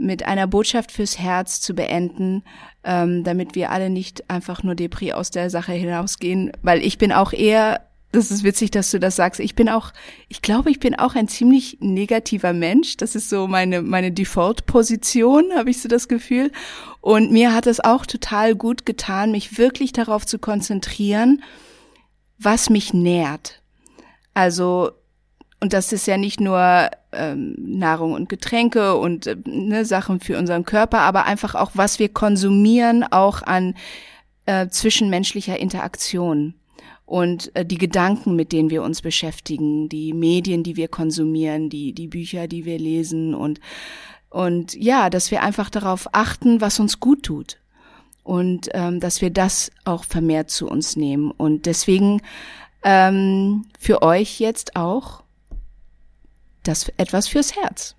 [0.00, 2.42] mit einer Botschaft fürs Herz zu beenden,
[2.84, 7.12] ähm, damit wir alle nicht einfach nur Depri aus der Sache hinausgehen, weil ich bin
[7.12, 7.82] auch eher,
[8.12, 9.92] das ist witzig, dass du das sagst, ich bin auch,
[10.28, 15.52] ich glaube, ich bin auch ein ziemlich negativer Mensch, das ist so meine, meine Default-Position,
[15.54, 16.50] habe ich so das Gefühl.
[17.00, 21.42] Und mir hat es auch total gut getan, mich wirklich darauf zu konzentrieren,
[22.38, 23.62] was mich nährt.
[24.34, 24.90] Also
[25.62, 30.38] und das ist ja nicht nur ähm, Nahrung und Getränke und äh, ne, Sachen für
[30.38, 33.74] unseren Körper, aber einfach auch, was wir konsumieren, auch an
[34.46, 36.54] äh, zwischenmenschlicher Interaktion
[37.10, 41.92] und äh, die Gedanken, mit denen wir uns beschäftigen, die Medien, die wir konsumieren, die
[41.92, 43.58] die Bücher, die wir lesen und
[44.28, 47.58] und ja, dass wir einfach darauf achten, was uns gut tut
[48.22, 51.32] und ähm, dass wir das auch vermehrt zu uns nehmen.
[51.32, 52.22] Und deswegen
[52.84, 55.24] ähm, für euch jetzt auch
[56.62, 57.96] das etwas fürs Herz.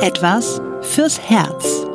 [0.00, 1.86] Etwas fürs Herz.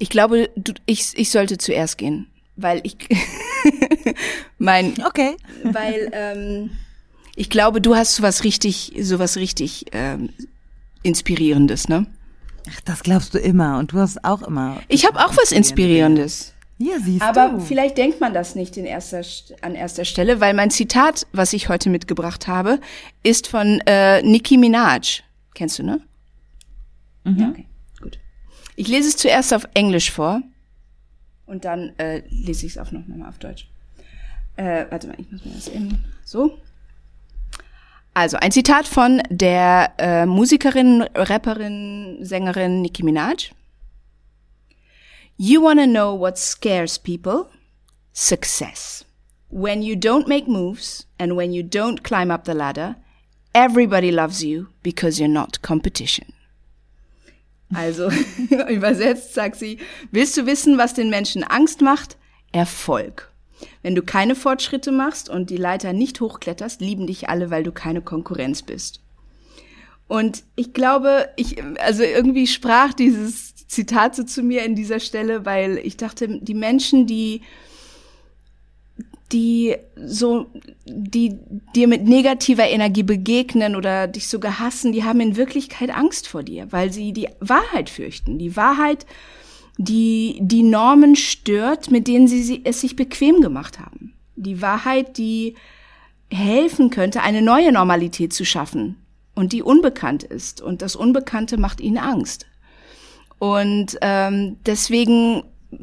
[0.00, 2.96] Ich glaube, du, ich, ich sollte zuerst gehen, weil ich
[4.58, 5.36] mein Okay.
[5.64, 6.70] weil ähm,
[7.36, 10.30] ich glaube, du hast sowas richtig, sowas richtig ähm,
[11.02, 12.06] inspirierendes, ne?
[12.70, 14.80] Ach, das glaubst du immer und du hast auch immer.
[14.88, 16.52] Ich habe auch was inspirierendes.
[16.78, 17.60] Ja, siehst Aber du.
[17.60, 21.52] vielleicht denkt man das nicht in erster, St- an erster Stelle, weil mein Zitat, was
[21.52, 22.80] ich heute mitgebracht habe,
[23.22, 25.22] ist von äh, Nicki Minaj.
[25.54, 26.00] Kennst du, ne?
[27.24, 27.66] Ja, okay,
[28.00, 28.18] gut.
[28.76, 30.42] Ich lese es zuerst auf Englisch vor
[31.46, 33.68] und dann äh, lese ich es auch noch mal auf Deutsch.
[34.56, 36.58] Äh, warte mal, ich muss mir das eben so.
[38.14, 43.50] Also ein Zitat von der äh, Musikerin, Rapperin, Sängerin Nicki Minaj.
[45.36, 47.50] You want to know what scares people?
[48.12, 49.04] Success.
[49.50, 52.94] When you don't make moves and when you don't climb up the ladder,
[53.52, 56.32] everybody loves you because you're not competition.
[57.72, 58.10] Also,
[58.68, 59.78] übersetzt sagt sie,
[60.10, 62.16] willst du wissen, was den Menschen Angst macht?
[62.52, 63.32] Erfolg.
[63.82, 67.72] Wenn du keine Fortschritte machst und die Leiter nicht hochkletterst, lieben dich alle, weil du
[67.72, 69.00] keine Konkurrenz bist.
[70.06, 75.46] Und ich glaube, ich, also irgendwie sprach dieses Zitat so zu mir in dieser Stelle,
[75.46, 77.40] weil ich dachte, die Menschen, die,
[79.32, 80.46] die so,
[80.86, 81.38] die
[81.74, 86.42] dir mit negativer Energie begegnen oder dich sogar hassen, die haben in Wirklichkeit Angst vor
[86.42, 88.38] dir, weil sie die Wahrheit fürchten.
[88.38, 89.06] Die Wahrheit,
[89.78, 94.14] die die Normen stört, mit denen sie, es sich bequem gemacht haben.
[94.36, 95.54] Die Wahrheit, die
[96.30, 98.96] helfen könnte, eine neue Normalität zu schaffen
[99.34, 100.60] und die unbekannt ist.
[100.60, 102.46] Und das Unbekannte macht ihnen Angst.
[103.38, 105.42] Und ähm, deswegen,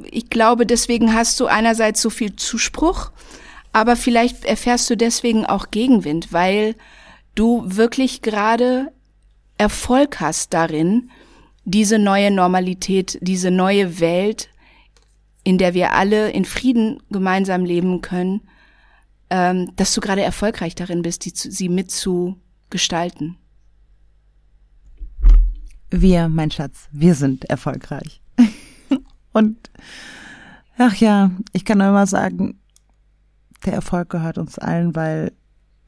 [0.09, 3.11] ich glaube, deswegen hast du einerseits so viel Zuspruch,
[3.73, 6.75] aber vielleicht erfährst du deswegen auch Gegenwind, weil
[7.35, 8.91] du wirklich gerade
[9.57, 11.11] Erfolg hast darin,
[11.63, 14.49] diese neue Normalität, diese neue Welt,
[15.43, 18.41] in der wir alle in Frieden gemeinsam leben können,
[19.29, 23.37] ähm, dass du gerade erfolgreich darin bist, die, sie mitzugestalten.
[25.89, 28.21] Wir, mein Schatz, wir sind erfolgreich.
[29.33, 29.71] Und
[30.77, 32.59] ach ja, ich kann nur immer sagen,
[33.65, 35.31] der Erfolg gehört uns allen, weil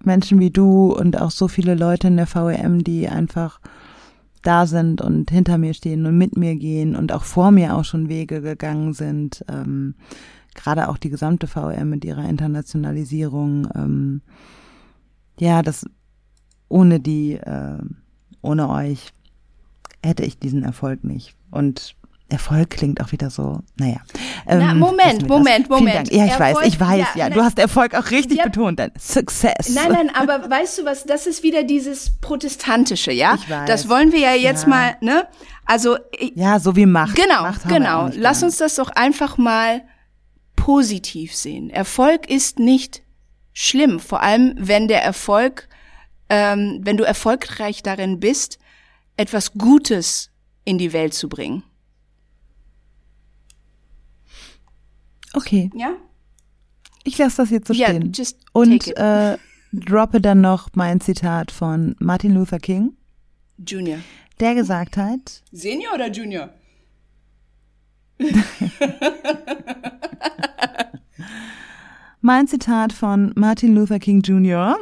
[0.04, 3.60] Menschen wie du und auch so viele Leute in der VEM, die einfach
[4.42, 7.86] da sind und hinter mir stehen und mit mir gehen und auch vor mir auch
[7.86, 9.96] schon Wege gegangen sind, ähm,
[10.54, 14.22] gerade auch die gesamte VEM mit ihrer Internationalisierung, ähm,
[15.40, 15.86] ja, das
[16.68, 17.78] ohne die, äh,
[18.42, 19.14] ohne euch
[20.04, 21.36] hätte ich diesen Erfolg nicht.
[21.50, 21.96] Und
[22.30, 23.98] Erfolg klingt auch wieder so, naja.
[24.48, 25.30] Na, Ähm, Moment, das.
[25.30, 25.96] Moment, Moment.
[25.96, 26.12] Dank.
[26.12, 27.30] Ja, ich Erfolg- weiß, ich weiß, ja, ja.
[27.30, 28.46] Du hast Erfolg auch richtig Ja.
[28.46, 28.80] betont.
[28.80, 29.70] Dann Success.
[29.70, 33.36] Nein, nein, aber weißt du was, das ist wieder dieses Protestantische, ja?
[33.36, 33.68] Ich weiß.
[33.68, 34.70] Das wollen wir ja jetzt Ja.
[34.70, 35.28] mal, ne?
[35.66, 35.98] Also,
[36.34, 37.16] Ja, so wie Macht.
[37.16, 38.10] genau, Macht genau.
[38.16, 39.82] Lass uns das doch einfach mal
[40.56, 41.70] positiv sehen.
[41.70, 43.02] Erfolg ist nicht
[43.54, 45.68] schlimm, vor allem wenn der Erfolg,
[46.30, 48.58] ähm, wenn du erfolgreich darin bist,
[49.18, 50.32] etwas Gutes
[50.66, 51.64] in die Welt zu bringen.
[55.34, 55.96] Okay, Ja?
[57.04, 58.12] ich lasse das jetzt so Ja, stehen.
[58.14, 59.38] just Und äh,
[59.74, 62.96] droppe dann noch mein Zitat von Martin Luther King,
[63.58, 63.98] Junior.
[64.40, 66.50] der gesagt hat, Senior oder Junior?
[72.22, 74.78] Mein Zitat von Martin Luther King Jr.,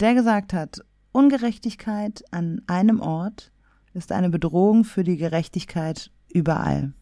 [0.00, 0.80] der gesagt hat,
[1.12, 3.52] Ungerechtigkeit an einem Ort
[3.94, 6.92] ist eine Bedrohung für die Gerechtigkeit überall.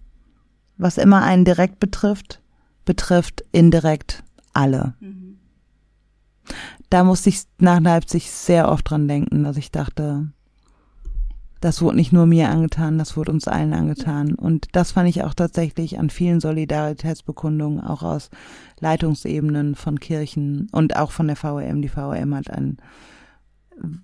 [0.76, 2.40] Was immer einen direkt betrifft,
[2.84, 4.94] betrifft indirekt alle.
[6.90, 10.28] Da musste ich nach Leipzig sehr oft dran denken, dass ich dachte,
[11.60, 14.34] das wurde nicht nur mir angetan, das wurde uns allen angetan.
[14.34, 18.30] Und das fand ich auch tatsächlich an vielen Solidaritätsbekundungen, auch aus
[18.80, 21.80] Leitungsebenen von Kirchen und auch von der VEM.
[21.80, 22.78] Die VEM hat ein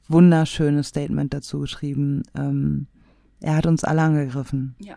[0.07, 2.23] wunderschönes Statement dazu geschrieben.
[2.37, 2.87] Ähm,
[3.41, 4.77] er hat uns alle angegriffen.
[4.79, 4.97] Ja.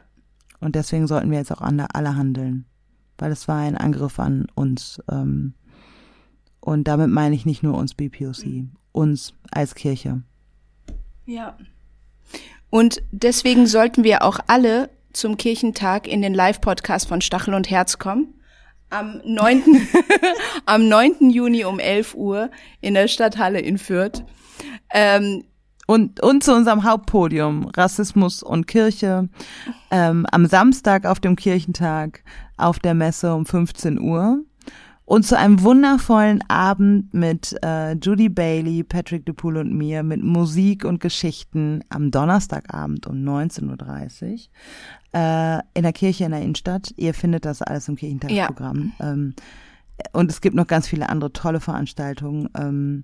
[0.62, 2.66] Und deswegen sollten wir jetzt auch alle, handeln.
[3.18, 5.02] Weil es war ein Angriff an uns.
[5.12, 5.54] Ähm,
[6.60, 10.22] und damit meine ich nicht nur uns BPOC, uns als Kirche.
[11.26, 11.58] Ja.
[12.70, 17.98] Und deswegen sollten wir auch alle zum Kirchentag in den Live-Podcast von Stachel und Herz
[17.98, 18.36] kommen.
[18.90, 19.64] Am 9.
[20.66, 21.30] am 9.
[21.32, 22.52] Juni um 11 Uhr
[22.82, 24.24] in der Stadthalle in Fürth.
[24.94, 25.44] Ähm,
[25.92, 29.28] Und, und zu unserem Hauptpodium, Rassismus und Kirche,
[29.90, 32.24] ähm, am Samstag auf dem Kirchentag
[32.56, 34.40] auf der Messe um 15 Uhr.
[35.04, 40.86] Und zu einem wundervollen Abend mit äh, Judy Bailey, Patrick DePool und mir mit Musik
[40.86, 46.94] und Geschichten am Donnerstagabend um 19.30 Uhr äh, in der Kirche in der Innenstadt.
[46.96, 48.94] Ihr findet das alles im Kirchentagsprogramm.
[48.98, 49.12] Ja.
[49.12, 49.34] Ähm,
[50.14, 52.48] und es gibt noch ganz viele andere tolle Veranstaltungen.
[52.56, 53.04] Ähm,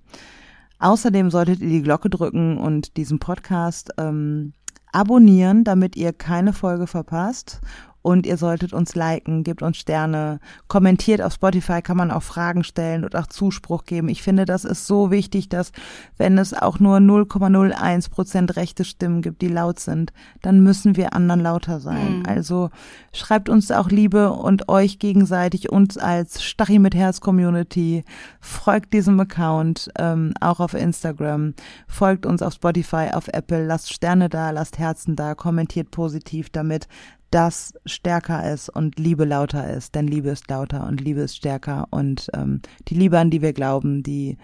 [0.80, 4.54] außerdem solltet ihr die Glocke drücken und diesen Podcast ähm,
[4.92, 7.62] abonnieren, damit ihr keine Folge verpasst
[8.08, 10.40] und ihr solltet uns liken, gebt uns Sterne,
[10.70, 14.08] kommentiert auf Spotify, kann man auch Fragen stellen und auch Zuspruch geben.
[14.08, 15.74] Ich finde, das ist so wichtig, dass
[16.16, 21.12] wenn es auch nur 0,01 Prozent rechte Stimmen gibt, die laut sind, dann müssen wir
[21.12, 22.20] anderen lauter sein.
[22.20, 22.26] Mhm.
[22.26, 22.70] Also
[23.12, 28.06] schreibt uns auch Liebe und euch gegenseitig, uns als Stachi mit Herz Community,
[28.40, 31.56] folgt diesem Account, ähm, auch auf Instagram,
[31.90, 36.88] folgt uns auf Spotify, auf Apple, lasst Sterne da, lasst Herzen da, kommentiert positiv, damit
[37.32, 41.88] das stärker ist und Liebe lauter ist, denn Liebe ist lauter und Liebe ist stärker
[41.90, 44.38] und ähm, die Liebe, an die wir glauben, die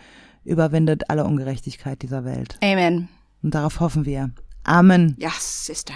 [0.44, 2.58] überwindet alle Ungerechtigkeit dieser Welt.
[2.62, 3.10] Amen.
[3.42, 4.32] Und darauf hoffen wir.
[4.64, 5.16] Amen.
[5.18, 5.94] Ja, Sister.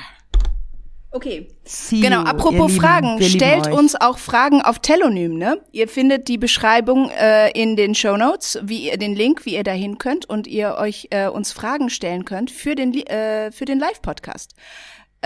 [1.12, 1.48] Okay.
[1.64, 5.62] See genau, apropos you, Fragen, stellt uns auch Fragen auf Telonym, ne?
[5.72, 9.64] Ihr findet die Beschreibung äh, in den Show Notes, wie ihr den Link, wie ihr
[9.64, 13.80] dahin könnt und ihr euch äh, uns Fragen stellen könnt für den äh, für den
[13.80, 14.54] Live Podcast.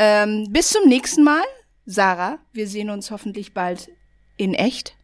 [0.03, 1.43] Ähm, bis zum nächsten Mal,
[1.85, 2.39] Sarah.
[2.53, 3.91] Wir sehen uns hoffentlich bald
[4.35, 4.95] in echt.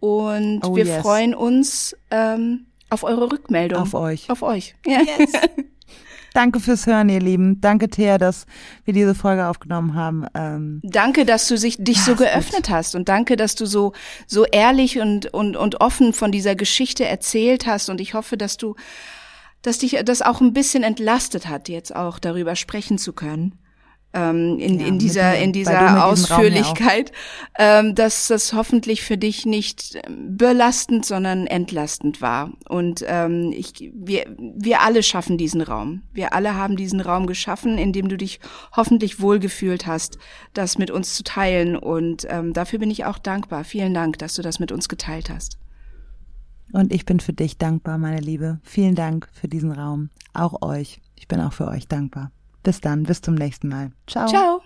[0.00, 1.00] Und oh, wir yes.
[1.00, 3.80] freuen uns ähm, auf eure Rückmeldung.
[3.80, 4.28] Auf euch.
[4.28, 4.74] Auf euch.
[4.84, 5.00] Ja.
[5.18, 5.32] Yes.
[6.34, 7.60] Danke fürs Hören, ihr Lieben.
[7.62, 8.44] Danke, Thea, dass
[8.84, 10.26] wir diese Folge aufgenommen haben.
[10.34, 12.70] Ähm danke, dass du sich, dich so geöffnet gut.
[12.70, 13.92] hast und danke, dass du so,
[14.26, 18.56] so ehrlich und, und, und offen von dieser Geschichte erzählt hast und ich hoffe, dass
[18.56, 18.74] du,
[19.62, 23.56] dass dich das auch ein bisschen entlastet hat, jetzt auch darüber sprechen zu können
[24.14, 27.12] ähm, in, ja, in dieser, in dieser Ausführlichkeit,
[27.58, 32.52] ähm, dass das hoffentlich für dich nicht ähm, belastend, sondern entlastend war.
[32.68, 36.02] Und ähm, ich, wir, wir alle schaffen diesen Raum.
[36.12, 38.40] Wir alle haben diesen Raum geschaffen, in dem du dich
[38.72, 40.18] hoffentlich wohlgefühlt hast,
[40.54, 41.76] das mit uns zu teilen.
[41.76, 43.64] Und ähm, dafür bin ich auch dankbar.
[43.64, 45.58] Vielen Dank, dass du das mit uns geteilt hast.
[46.72, 48.58] Und ich bin für dich dankbar, meine Liebe.
[48.62, 50.10] Vielen Dank für diesen Raum.
[50.32, 51.00] Auch euch.
[51.16, 52.32] Ich bin auch für euch dankbar.
[52.64, 53.92] Bis dann, bis zum nächsten Mal.
[54.08, 54.26] Ciao.
[54.26, 54.60] Ciao.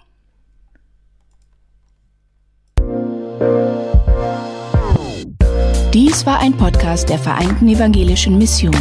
[5.92, 8.76] Dies war ein Podcast der Vereinten Evangelischen Mission.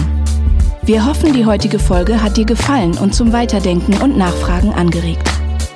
[0.84, 5.28] Wir hoffen, die heutige Folge hat dir gefallen und zum Weiterdenken und Nachfragen angeregt.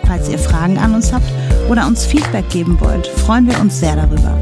[0.05, 1.25] Falls ihr Fragen an uns habt
[1.69, 4.37] oder uns Feedback geben wollt, freuen wir uns sehr darüber.